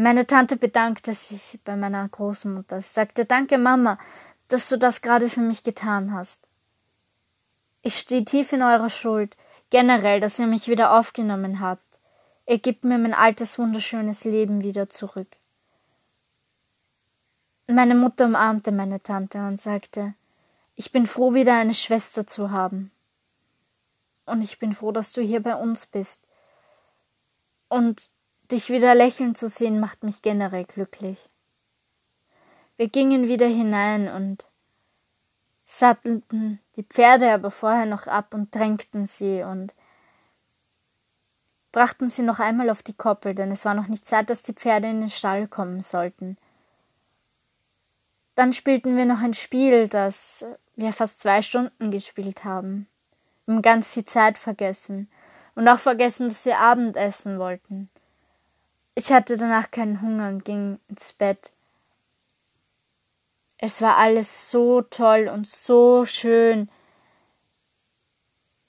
Meine 0.00 0.26
Tante 0.26 0.56
bedankte 0.56 1.12
sich 1.12 1.60
bei 1.62 1.76
meiner 1.76 2.08
Großmutter. 2.08 2.80
Sie 2.80 2.90
sagte, 2.90 3.26
danke 3.26 3.58
Mama, 3.58 3.98
dass 4.48 4.70
du 4.70 4.78
das 4.78 5.02
gerade 5.02 5.28
für 5.28 5.42
mich 5.42 5.62
getan 5.62 6.14
hast. 6.14 6.40
Ich 7.82 7.98
stehe 7.98 8.24
tief 8.24 8.54
in 8.54 8.62
eurer 8.62 8.88
Schuld, 8.88 9.36
generell, 9.68 10.20
dass 10.20 10.38
ihr 10.38 10.46
mich 10.46 10.68
wieder 10.68 10.98
aufgenommen 10.98 11.60
habt. 11.60 11.84
Er 12.46 12.56
gibt 12.56 12.82
mir 12.82 12.96
mein 12.96 13.12
altes, 13.12 13.58
wunderschönes 13.58 14.24
Leben 14.24 14.62
wieder 14.62 14.88
zurück. 14.88 15.36
Meine 17.66 17.94
Mutter 17.94 18.24
umarmte 18.24 18.72
meine 18.72 19.02
Tante 19.02 19.36
und 19.46 19.60
sagte, 19.60 20.14
ich 20.76 20.92
bin 20.92 21.06
froh, 21.06 21.34
wieder 21.34 21.58
eine 21.58 21.74
Schwester 21.74 22.26
zu 22.26 22.50
haben. 22.50 22.90
Und 24.24 24.42
ich 24.42 24.58
bin 24.58 24.72
froh, 24.72 24.92
dass 24.92 25.12
du 25.12 25.20
hier 25.20 25.42
bei 25.42 25.56
uns 25.56 25.84
bist. 25.84 26.22
Und 27.68 28.08
dich 28.52 28.70
wieder 28.70 28.94
lächeln 28.94 29.34
zu 29.34 29.48
sehen, 29.48 29.80
macht 29.80 30.02
mich 30.02 30.22
generell 30.22 30.64
glücklich. 30.64 31.30
Wir 32.76 32.88
gingen 32.88 33.28
wieder 33.28 33.46
hinein 33.46 34.08
und 34.08 34.46
sattelten 35.66 36.60
die 36.76 36.82
Pferde 36.82 37.32
aber 37.32 37.50
vorher 37.50 37.86
noch 37.86 38.06
ab 38.06 38.34
und 38.34 38.54
drängten 38.54 39.06
sie 39.06 39.42
und 39.42 39.72
brachten 41.72 42.08
sie 42.08 42.22
noch 42.22 42.40
einmal 42.40 42.70
auf 42.70 42.82
die 42.82 42.94
Koppel, 42.94 43.34
denn 43.34 43.52
es 43.52 43.64
war 43.64 43.74
noch 43.74 43.86
nicht 43.86 44.06
Zeit, 44.06 44.30
dass 44.30 44.42
die 44.42 44.54
Pferde 44.54 44.88
in 44.88 45.00
den 45.00 45.10
Stall 45.10 45.46
kommen 45.46 45.82
sollten. 45.82 46.36
Dann 48.34 48.52
spielten 48.52 48.96
wir 48.96 49.04
noch 49.04 49.20
ein 49.20 49.34
Spiel, 49.34 49.88
das 49.88 50.44
wir 50.74 50.92
fast 50.92 51.20
zwei 51.20 51.42
Stunden 51.42 51.90
gespielt 51.90 52.44
haben. 52.44 52.88
Wir 53.44 53.56
haben 53.56 53.62
ganz 53.62 53.92
die 53.92 54.04
Zeit 54.04 54.38
vergessen 54.38 55.10
und 55.54 55.68
auch 55.68 55.78
vergessen, 55.78 56.28
dass 56.28 56.44
wir 56.44 56.58
Abendessen 56.58 57.38
wollten. 57.38 57.90
Ich 59.00 59.10
hatte 59.10 59.38
danach 59.38 59.70
keinen 59.70 60.02
Hunger 60.02 60.28
und 60.28 60.44
ging 60.44 60.78
ins 60.90 61.14
Bett. 61.14 61.52
Es 63.56 63.80
war 63.80 63.96
alles 63.96 64.50
so 64.50 64.82
toll 64.82 65.30
und 65.32 65.48
so 65.48 66.04
schön, 66.04 66.68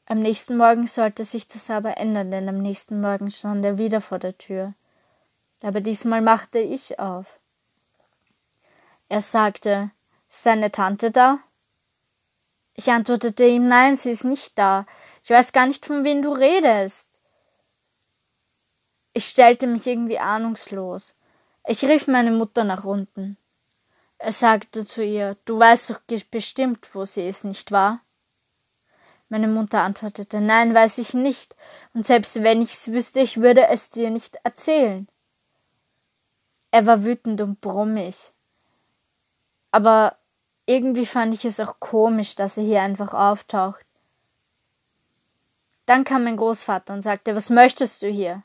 am 0.05 0.19
nächsten 0.19 0.55
Morgen 0.55 0.87
sollte 0.87 1.25
sich 1.25 1.49
das 1.49 1.69
aber 1.69 1.97
ändern, 1.97 2.31
denn 2.31 2.47
am 2.47 2.61
nächsten 2.61 3.01
Morgen 3.01 3.29
stand 3.29 3.65
er 3.65 3.77
wieder 3.77 3.99
vor 3.99 4.19
der 4.19 4.37
Tür. 4.37 4.73
Aber 5.61 5.81
diesmal 5.81 6.21
machte 6.21 6.59
ich 6.59 6.97
auf. 6.97 7.37
Er 9.09 9.19
sagte, 9.19 9.91
ist 10.29 10.45
deine 10.45 10.71
Tante 10.71 11.11
da? 11.11 11.39
Ich 12.73 12.89
antwortete 12.89 13.45
ihm, 13.45 13.67
nein, 13.67 13.97
sie 13.97 14.11
ist 14.11 14.23
nicht 14.23 14.57
da. 14.57 14.85
Ich 15.25 15.29
weiß 15.29 15.51
gar 15.51 15.65
nicht, 15.65 15.85
von 15.85 16.05
wem 16.05 16.21
du 16.21 16.31
redest. 16.31 17.10
Ich 19.13 19.25
stellte 19.25 19.67
mich 19.67 19.85
irgendwie 19.85 20.19
ahnungslos. 20.19 21.13
Ich 21.67 21.83
rief 21.83 22.07
meine 22.07 22.31
Mutter 22.31 22.63
nach 22.63 22.85
unten. 22.85 23.37
Er 24.17 24.31
sagte 24.31 24.85
zu 24.85 25.03
ihr, 25.03 25.35
du 25.45 25.59
weißt 25.59 25.89
doch 25.89 25.99
bestimmt, 26.29 26.89
wo 26.93 27.05
sie 27.05 27.27
ist, 27.27 27.43
nicht 27.43 27.71
wahr? 27.71 28.01
Meine 29.29 29.47
Mutter 29.47 29.81
antwortete, 29.81 30.41
nein, 30.41 30.75
weiß 30.75 30.97
ich 30.97 31.13
nicht, 31.13 31.55
und 31.93 32.05
selbst 32.05 32.43
wenn 32.43 32.61
ich's 32.61 32.89
wüsste, 32.89 33.21
ich 33.21 33.41
würde 33.41 33.67
es 33.67 33.89
dir 33.89 34.09
nicht 34.09 34.35
erzählen. 34.43 35.07
Er 36.69 36.85
war 36.85 37.03
wütend 37.03 37.41
und 37.41 37.61
brummig. 37.61 38.15
Aber 39.71 40.17
irgendwie 40.65 41.05
fand 41.05 41.33
ich 41.33 41.45
es 41.45 41.59
auch 41.59 41.79
komisch, 41.79 42.35
dass 42.35 42.57
er 42.57 42.63
hier 42.63 42.81
einfach 42.81 43.13
auftaucht. 43.13 43.85
Dann 45.85 46.03
kam 46.03 46.25
mein 46.25 46.37
Großvater 46.37 46.93
und 46.93 47.01
sagte, 47.01 47.35
was 47.35 47.49
möchtest 47.49 48.01
du 48.03 48.07
hier? 48.07 48.43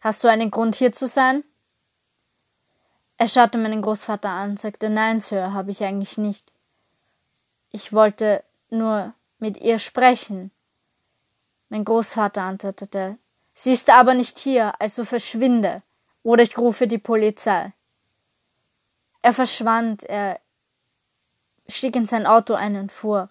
Hast 0.00 0.24
du 0.24 0.28
einen 0.28 0.50
Grund 0.50 0.76
hier 0.76 0.92
zu 0.92 1.06
sein? 1.06 1.44
Er 3.18 3.28
schaute 3.28 3.58
meinen 3.58 3.82
Großvater 3.82 4.30
an, 4.30 4.56
sagte, 4.56 4.88
nein, 4.88 5.20
Sir, 5.20 5.52
habe 5.52 5.70
ich 5.70 5.84
eigentlich 5.84 6.16
nicht. 6.16 6.50
Ich 7.70 7.92
wollte 7.92 8.42
nur 8.70 9.12
mit 9.38 9.58
ihr 9.58 9.78
sprechen. 9.78 10.50
Mein 11.68 11.84
Großvater 11.84 12.42
antwortete, 12.42 13.18
sie 13.54 13.72
ist 13.72 13.90
aber 13.90 14.14
nicht 14.14 14.38
hier, 14.38 14.80
also 14.80 15.04
verschwinde, 15.04 15.82
oder 16.22 16.42
ich 16.42 16.56
rufe 16.56 16.86
die 16.86 16.98
Polizei. 16.98 17.72
Er 19.20 19.34
verschwand, 19.34 20.02
er 20.04 20.40
stieg 21.68 21.94
in 21.94 22.06
sein 22.06 22.26
Auto 22.26 22.54
ein 22.54 22.76
und 22.76 22.90
fuhr. 22.90 23.28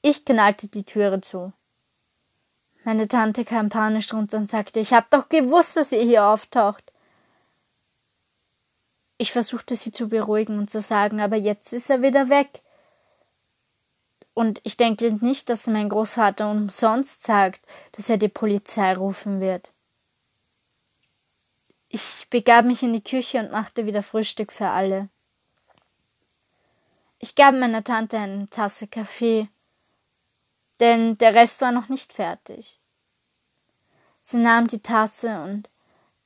Ich 0.00 0.24
knallte 0.24 0.68
die 0.68 0.84
Türe 0.84 1.20
zu. 1.20 1.52
Meine 2.84 3.08
Tante 3.08 3.46
kam 3.46 3.70
panisch 3.70 4.12
runter 4.12 4.36
und 4.36 4.50
sagte, 4.50 4.78
ich 4.78 4.92
hab 4.92 5.10
doch 5.10 5.30
gewusst, 5.30 5.76
dass 5.76 5.92
ihr 5.92 6.02
hier 6.02 6.26
auftaucht. 6.26 6.92
Ich 9.16 9.32
versuchte 9.32 9.74
sie 9.74 9.90
zu 9.90 10.08
beruhigen 10.08 10.58
und 10.58 10.70
zu 10.70 10.82
sagen, 10.82 11.20
aber 11.20 11.36
jetzt 11.36 11.72
ist 11.72 11.88
er 11.88 12.02
wieder 12.02 12.28
weg. 12.28 12.60
Und 14.34 14.60
ich 14.64 14.76
denke 14.76 15.12
nicht, 15.24 15.48
dass 15.48 15.66
mein 15.66 15.88
Großvater 15.88 16.50
umsonst 16.50 17.22
sagt, 17.22 17.62
dass 17.92 18.10
er 18.10 18.18
die 18.18 18.28
Polizei 18.28 18.94
rufen 18.94 19.40
wird. 19.40 19.72
Ich 21.88 22.26
begab 22.28 22.64
mich 22.64 22.82
in 22.82 22.92
die 22.92 23.04
Küche 23.04 23.38
und 23.38 23.52
machte 23.52 23.86
wieder 23.86 24.02
Frühstück 24.02 24.52
für 24.52 24.68
alle. 24.68 25.08
Ich 27.20 27.36
gab 27.36 27.54
meiner 27.54 27.84
Tante 27.84 28.18
eine 28.18 28.50
Tasse 28.50 28.88
Kaffee, 28.88 29.48
denn 30.80 31.18
der 31.18 31.34
Rest 31.34 31.60
war 31.60 31.72
noch 31.72 31.88
nicht 31.88 32.12
fertig. 32.12 32.80
Sie 34.22 34.38
nahm 34.38 34.66
die 34.66 34.80
Tasse 34.80 35.42
und 35.42 35.68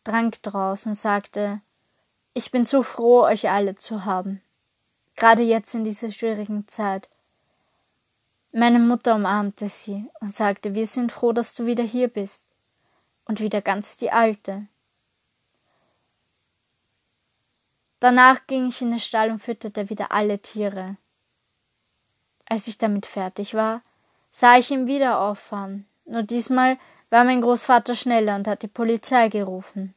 trank 0.05 0.43
draus 0.43 0.87
und 0.87 0.95
sagte, 0.95 1.61
ich 2.33 2.51
bin 2.51 2.65
so 2.65 2.83
froh, 2.83 3.23
euch 3.23 3.51
alle 3.51 3.75
zu 3.77 4.05
haben, 4.05 4.41
gerade 5.17 5.43
jetzt 5.43 5.75
in 5.75 5.85
dieser 5.85 6.13
schwierigen 6.13 6.69
Zeit. 6.69 7.09
Meine 8.53 8.79
Mutter 8.79 9.17
umarmte 9.17 9.69
sie 9.69 10.09
und 10.21 10.35
sagte, 10.35 10.75
wir 10.75 10.87
sind 10.87 11.13
froh, 11.13 11.33
dass 11.33 11.55
du 11.55 11.67
wieder 11.67 11.85
hier 11.85 12.09
bist 12.09 12.43
und 13.25 13.41
wieder 13.41 13.61
ganz 13.61 13.97
die 13.97 14.11
Alte. 14.11 14.69
Danach 18.01 18.47
ging 18.47 18.69
ich 18.69 18.81
in 18.81 18.91
den 18.91 19.01
Stall 19.01 19.31
und 19.31 19.41
fütterte 19.41 19.91
wieder 19.91 20.13
alle 20.13 20.39
Tiere. 20.39 20.97
Als 22.47 22.69
ich 22.69 22.79
damit 22.79 23.07
fertig 23.07 23.55
war, 23.55 23.83
sah 24.39 24.57
ich 24.57 24.71
ihn 24.71 24.87
wieder 24.87 25.19
auffahren, 25.19 25.85
nur 26.05 26.23
diesmal 26.23 26.79
war 27.11 27.25
mein 27.25 27.41
Großvater 27.41 27.97
schneller 27.97 28.37
und 28.37 28.47
hat 28.47 28.63
die 28.63 28.69
Polizei 28.69 29.29
gerufen. 29.31 29.95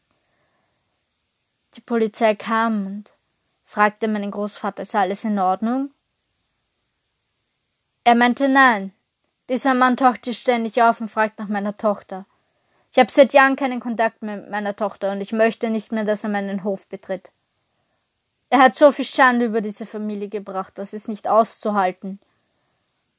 Die 1.75 1.81
Polizei 1.81 2.33
kam 2.33 2.87
und 2.87 3.13
fragte 3.65 4.07
meinen 4.07 4.31
Großvater, 4.31 4.81
ist 4.81 4.95
alles 4.95 5.25
in 5.25 5.37
Ordnung? 5.37 5.91
Er 8.03 8.15
meinte 8.15 8.49
nein. 8.49 8.93
Dieser 9.47 9.75
Mann 9.75 9.95
taucht 9.95 10.25
ständig 10.33 10.81
auf 10.81 11.01
und 11.01 11.09
fragt 11.09 11.37
nach 11.37 11.47
meiner 11.47 11.77
Tochter. 11.77 12.25
Ich 12.91 12.97
habe 12.97 13.11
seit 13.11 13.33
Jahren 13.33 13.55
keinen 13.55 13.79
Kontakt 13.79 14.23
mehr 14.23 14.37
mit 14.37 14.49
meiner 14.49 14.75
Tochter 14.75 15.11
und 15.11 15.21
ich 15.21 15.33
möchte 15.33 15.69
nicht 15.69 15.91
mehr, 15.91 16.03
dass 16.03 16.23
er 16.23 16.31
meinen 16.31 16.63
Hof 16.63 16.87
betritt. 16.87 17.29
Er 18.49 18.57
hat 18.57 18.73
so 18.75 18.91
viel 18.91 19.05
Schande 19.05 19.45
über 19.45 19.61
diese 19.61 19.85
Familie 19.85 20.29
gebracht, 20.29 20.79
das 20.79 20.93
ist 20.93 21.07
nicht 21.07 21.27
auszuhalten. 21.27 22.19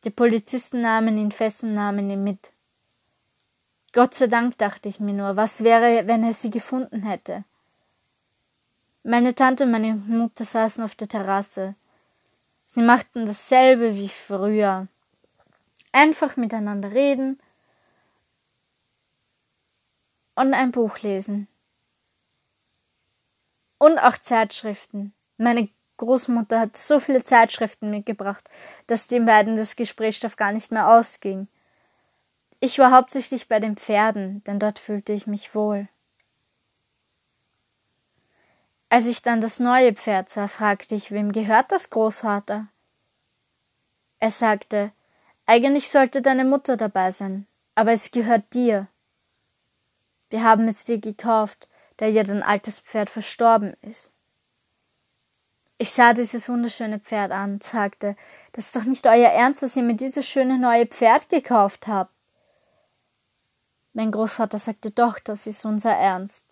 Die 0.04 0.10
Polizisten 0.10 0.82
nahmen 0.82 1.16
ihn 1.16 1.32
fest 1.32 1.62
und 1.62 1.74
nahmen 1.74 2.10
ihn 2.10 2.24
mit. 2.24 2.50
Gott 3.92 4.14
sei 4.14 4.26
Dank, 4.26 4.58
dachte 4.58 4.88
ich 4.88 5.00
mir 5.00 5.12
nur, 5.12 5.36
was 5.36 5.62
wäre, 5.62 6.06
wenn 6.06 6.24
er 6.24 6.32
sie 6.32 6.50
gefunden 6.50 7.02
hätte? 7.02 7.44
Meine 9.04 9.34
Tante 9.34 9.64
und 9.64 9.70
meine 9.70 9.94
Mutter 9.94 10.44
saßen 10.44 10.82
auf 10.82 10.94
der 10.94 11.08
Terrasse. 11.08 11.74
Sie 12.66 12.82
machten 12.82 13.26
dasselbe 13.26 13.96
wie 13.96 14.08
früher. 14.08 14.88
Einfach 15.92 16.36
miteinander 16.36 16.92
reden 16.92 17.38
und 20.34 20.54
ein 20.54 20.72
Buch 20.72 20.98
lesen. 21.00 21.48
Und 23.78 23.98
auch 23.98 24.16
Zeitschriften. 24.16 25.12
Meine 25.36 25.68
Großmutter 26.02 26.58
hat 26.58 26.76
so 26.76 26.98
viele 26.98 27.22
Zeitschriften 27.22 27.88
mitgebracht, 27.88 28.50
dass 28.88 29.06
den 29.06 29.24
beiden 29.24 29.56
das 29.56 29.76
Gesprächsstoff 29.76 30.34
gar 30.34 30.50
nicht 30.50 30.72
mehr 30.72 30.88
ausging. 30.88 31.46
Ich 32.58 32.80
war 32.80 32.90
hauptsächlich 32.90 33.46
bei 33.46 33.60
den 33.60 33.76
Pferden, 33.76 34.42
denn 34.44 34.58
dort 34.58 34.80
fühlte 34.80 35.12
ich 35.12 35.28
mich 35.28 35.54
wohl. 35.54 35.86
Als 38.88 39.06
ich 39.06 39.22
dann 39.22 39.40
das 39.40 39.60
neue 39.60 39.94
Pferd 39.94 40.28
sah, 40.28 40.48
fragte 40.48 40.96
ich, 40.96 41.12
wem 41.12 41.30
gehört 41.30 41.70
das 41.70 41.88
Großvater? 41.90 42.66
Er 44.18 44.30
sagte, 44.32 44.90
eigentlich 45.46 45.88
sollte 45.88 46.20
deine 46.20 46.44
Mutter 46.44 46.76
dabei 46.76 47.12
sein, 47.12 47.46
aber 47.76 47.92
es 47.92 48.10
gehört 48.10 48.52
dir. 48.54 48.88
Wir 50.30 50.42
haben 50.42 50.66
es 50.66 50.84
dir 50.84 50.98
gekauft, 50.98 51.68
da 51.98 52.06
ja 52.06 52.24
dein 52.24 52.42
altes 52.42 52.80
Pferd 52.80 53.08
verstorben 53.08 53.74
ist. 53.82 54.11
Ich 55.78 55.90
sah 55.90 56.12
dieses 56.12 56.48
wunderschöne 56.48 57.00
Pferd 57.00 57.32
an 57.32 57.54
und 57.54 57.64
sagte, 57.64 58.16
das 58.52 58.66
ist 58.66 58.76
doch 58.76 58.84
nicht 58.84 59.06
euer 59.06 59.30
Ernst, 59.30 59.62
dass 59.62 59.76
ihr 59.76 59.82
mir 59.82 59.96
dieses 59.96 60.28
schöne 60.28 60.58
neue 60.58 60.86
Pferd 60.86 61.28
gekauft 61.28 61.86
habt. 61.86 62.14
Mein 63.92 64.10
Großvater 64.10 64.58
sagte 64.58 64.90
doch, 64.90 65.18
das 65.18 65.46
ist 65.46 65.64
unser 65.64 65.92
Ernst. 65.92 66.44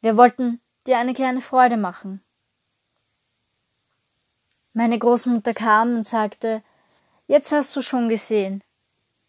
Wir 0.00 0.16
wollten 0.16 0.60
dir 0.86 0.98
eine 0.98 1.14
kleine 1.14 1.40
Freude 1.40 1.76
machen. 1.76 2.22
Meine 4.74 4.98
Großmutter 4.98 5.54
kam 5.54 5.94
und 5.94 6.04
sagte, 6.04 6.62
jetzt 7.26 7.52
hast 7.52 7.74
du 7.76 7.80
schon 7.80 8.08
gesehen. 8.08 8.62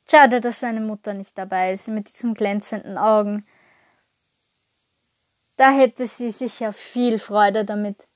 Schade, 0.09 0.41
dass 0.41 0.59
seine 0.59 0.81
Mutter 0.81 1.13
nicht 1.13 1.37
dabei 1.37 1.71
ist, 1.71 1.87
mit 1.87 2.09
diesen 2.13 2.33
glänzenden 2.33 2.97
Augen. 2.97 3.45
Da 5.55 5.71
hätte 5.71 6.07
sie 6.07 6.31
sicher 6.31 6.73
viel 6.73 7.19
Freude 7.19 7.63
damit. 7.63 8.07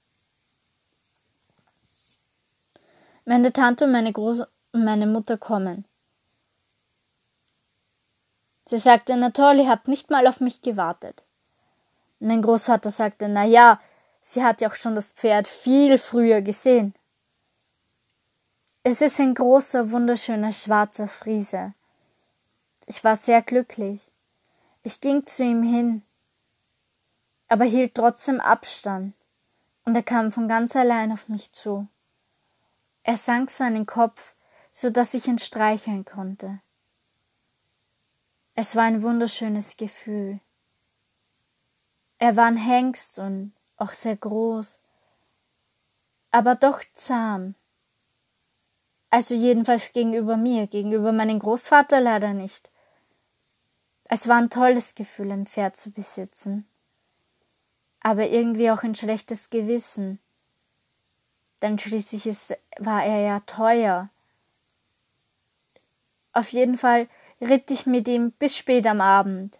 Meine 3.25 3.53
Tante 3.53 3.85
und 3.85 3.91
meine 3.91 4.13
Groß 4.13 4.41
und 4.71 4.83
meine 4.85 5.07
Mutter 5.07 5.37
kommen. 5.37 5.85
Sie 8.65 8.77
sagte, 8.77 9.17
na 9.17 9.31
toll, 9.31 9.57
ihr 9.57 9.69
habt 9.69 9.87
nicht 9.87 10.09
mal 10.09 10.27
auf 10.27 10.41
mich 10.41 10.61
gewartet. 10.61 11.23
Mein 12.19 12.41
Großvater 12.41 12.91
sagte, 12.91 13.27
na 13.27 13.45
ja, 13.45 13.79
sie 14.21 14.43
hat 14.43 14.61
ja 14.61 14.69
auch 14.69 14.75
schon 14.75 14.95
das 14.95 15.09
Pferd 15.09 15.47
viel 15.47 15.97
früher 15.97 16.41
gesehen. 16.41 16.93
Es 18.83 19.01
ist 19.01 19.19
ein 19.19 19.33
großer, 19.33 19.91
wunderschöner 19.91 20.53
schwarzer 20.53 21.07
Friese. 21.07 21.73
Ich 22.85 23.03
war 23.03 23.15
sehr 23.15 23.41
glücklich. 23.41 24.01
Ich 24.83 25.01
ging 25.01 25.25
zu 25.25 25.43
ihm 25.43 25.63
hin, 25.63 26.03
aber 27.49 27.65
hielt 27.65 27.95
trotzdem 27.95 28.39
Abstand, 28.39 29.13
und 29.83 29.95
er 29.95 30.03
kam 30.03 30.31
von 30.31 30.47
ganz 30.47 30.75
allein 30.75 31.11
auf 31.11 31.27
mich 31.27 31.51
zu. 31.51 31.87
Er 33.03 33.17
sank 33.17 33.51
seinen 33.51 33.85
Kopf, 33.85 34.35
so 34.71 34.89
dass 34.89 35.13
ich 35.13 35.27
ihn 35.27 35.39
streicheln 35.39 36.05
konnte. 36.05 36.61
Es 38.55 38.75
war 38.75 38.83
ein 38.83 39.01
wunderschönes 39.01 39.77
Gefühl. 39.77 40.39
Er 42.17 42.35
war 42.35 42.45
ein 42.45 42.57
Hengst 42.57 43.17
und 43.17 43.53
auch 43.77 43.93
sehr 43.93 44.17
groß, 44.17 44.77
aber 46.31 46.55
doch 46.55 46.81
zahm. 46.93 47.55
Also 49.09 49.33
jedenfalls 49.33 49.93
gegenüber 49.93 50.37
mir, 50.37 50.67
gegenüber 50.67 51.11
meinem 51.11 51.39
Großvater 51.39 51.99
leider 51.99 52.33
nicht. 52.33 52.69
Es 54.03 54.27
war 54.27 54.37
ein 54.37 54.49
tolles 54.49 54.93
Gefühl, 54.95 55.31
ein 55.31 55.45
Pferd 55.45 55.77
zu 55.77 55.91
besitzen, 55.91 56.67
aber 58.01 58.27
irgendwie 58.27 58.69
auch 58.71 58.83
ein 58.83 58.95
schlechtes 58.95 59.49
Gewissen, 59.49 60.19
denn 61.59 61.77
schließlich 61.77 62.25
ist, 62.25 62.57
war 62.77 63.03
er 63.03 63.21
ja 63.21 63.39
teuer. 63.41 64.09
Auf 66.33 66.49
jeden 66.49 66.77
Fall 66.77 67.07
ritt 67.41 67.71
ich 67.71 67.85
mit 67.85 68.07
ihm 68.07 68.31
bis 68.31 68.55
spät 68.55 68.85
am 68.87 69.01
Abend. 69.01 69.57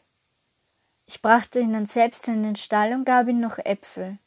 Ich 1.06 1.22
brachte 1.22 1.60
ihn 1.60 1.74
dann 1.74 1.88
selbst 1.88 2.28
in 2.28 2.44
den 2.44 2.56
Stall 2.56 2.94
und 2.94 3.06
gab 3.06 3.28
ihm 3.28 3.40
noch 3.40 3.58
Äpfel, 3.58 4.20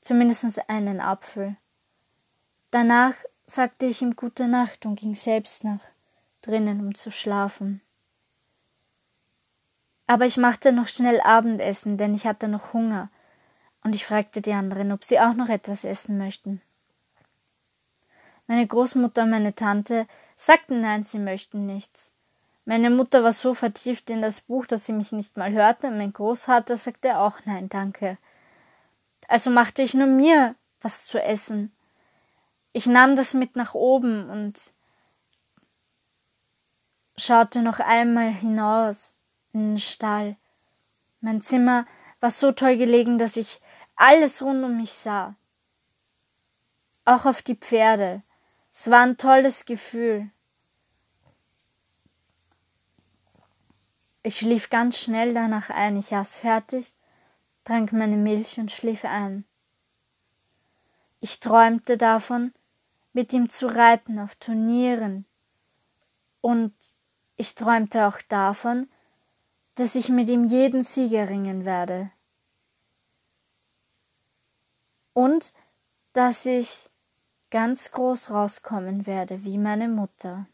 zumindest 0.00 0.68
einen 0.68 1.00
Apfel. 1.00 1.56
Danach 2.70 3.14
sagte 3.46 3.86
ich 3.86 4.02
ihm 4.02 4.16
gute 4.16 4.48
Nacht 4.48 4.86
und 4.86 4.98
ging 4.98 5.14
selbst 5.14 5.62
nach 5.62 5.80
drinnen, 6.42 6.80
um 6.80 6.94
zu 6.94 7.10
schlafen. 7.10 7.80
Aber 10.06 10.26
ich 10.26 10.36
machte 10.36 10.72
noch 10.72 10.88
schnell 10.88 11.20
Abendessen, 11.20 11.98
denn 11.98 12.14
ich 12.14 12.26
hatte 12.26 12.48
noch 12.48 12.72
Hunger, 12.72 13.10
und 13.82 13.94
ich 13.94 14.06
fragte 14.06 14.40
die 14.40 14.52
anderen, 14.52 14.92
ob 14.92 15.04
sie 15.04 15.20
auch 15.20 15.34
noch 15.34 15.48
etwas 15.48 15.84
essen 15.84 16.18
möchten. 16.18 16.60
Meine 18.46 18.66
Großmutter 18.66 19.24
und 19.24 19.30
meine 19.30 19.54
Tante 19.54 20.06
sagten 20.36 20.80
nein, 20.80 21.02
sie 21.02 21.18
möchten 21.18 21.66
nichts. 21.66 22.10
Meine 22.64 22.90
Mutter 22.90 23.22
war 23.22 23.32
so 23.32 23.54
vertieft 23.54 24.10
in 24.10 24.22
das 24.22 24.40
Buch, 24.40 24.66
dass 24.66 24.86
sie 24.86 24.92
mich 24.92 25.12
nicht 25.12 25.36
mal 25.36 25.52
hörte, 25.52 25.90
mein 25.90 26.12
Großvater 26.12 26.76
sagte 26.76 27.18
auch 27.18 27.38
nein, 27.44 27.68
danke. 27.68 28.18
Also 29.28 29.50
machte 29.50 29.82
ich 29.82 29.94
nur 29.94 30.06
mir 30.06 30.54
was 30.80 31.06
zu 31.06 31.22
essen. 31.22 31.72
Ich 32.72 32.86
nahm 32.86 33.16
das 33.16 33.34
mit 33.34 33.56
nach 33.56 33.74
oben 33.74 34.28
und 34.28 34.58
schaute 37.16 37.62
noch 37.62 37.80
einmal 37.80 38.32
hinaus 38.32 39.14
in 39.52 39.70
den 39.70 39.78
Stall. 39.78 40.36
Mein 41.20 41.40
Zimmer 41.40 41.86
war 42.20 42.30
so 42.30 42.52
toll 42.52 42.76
gelegen, 42.76 43.18
dass 43.18 43.36
ich 43.36 43.60
alles 43.96 44.42
rund 44.42 44.62
um 44.64 44.76
mich 44.76 44.92
sah. 44.92 45.34
Auch 47.04 47.24
auf 47.24 47.42
die 47.42 47.56
Pferde. 47.56 48.22
Es 48.78 48.90
war 48.90 49.00
ein 49.00 49.16
tolles 49.16 49.64
Gefühl. 49.64 50.30
Ich 54.22 54.36
schlief 54.36 54.68
ganz 54.68 54.98
schnell 54.98 55.32
danach 55.32 55.70
ein. 55.70 55.96
Ich 55.96 56.14
aß 56.14 56.38
fertig, 56.38 56.92
trank 57.64 57.92
meine 57.92 58.18
Milch 58.18 58.60
und 58.60 58.70
schlief 58.70 59.06
ein. 59.06 59.44
Ich 61.20 61.40
träumte 61.40 61.96
davon, 61.96 62.52
mit 63.14 63.32
ihm 63.32 63.48
zu 63.48 63.66
reiten 63.66 64.18
auf 64.18 64.34
Turnieren. 64.36 65.24
Und 66.42 66.74
ich 67.36 67.54
träumte 67.54 68.06
auch 68.06 68.20
davon, 68.28 68.90
dass 69.76 69.94
ich 69.94 70.10
mit 70.10 70.28
ihm 70.28 70.44
jeden 70.44 70.82
Sieg 70.82 71.12
erringen 71.12 71.64
werde. 71.64 72.10
Und 75.14 75.54
dass 76.12 76.44
ich 76.44 76.85
ganz 77.56 77.90
groß 77.90 78.32
rauskommen 78.32 79.06
werde 79.06 79.42
wie 79.42 79.56
meine 79.56 79.88
Mutter. 79.88 80.46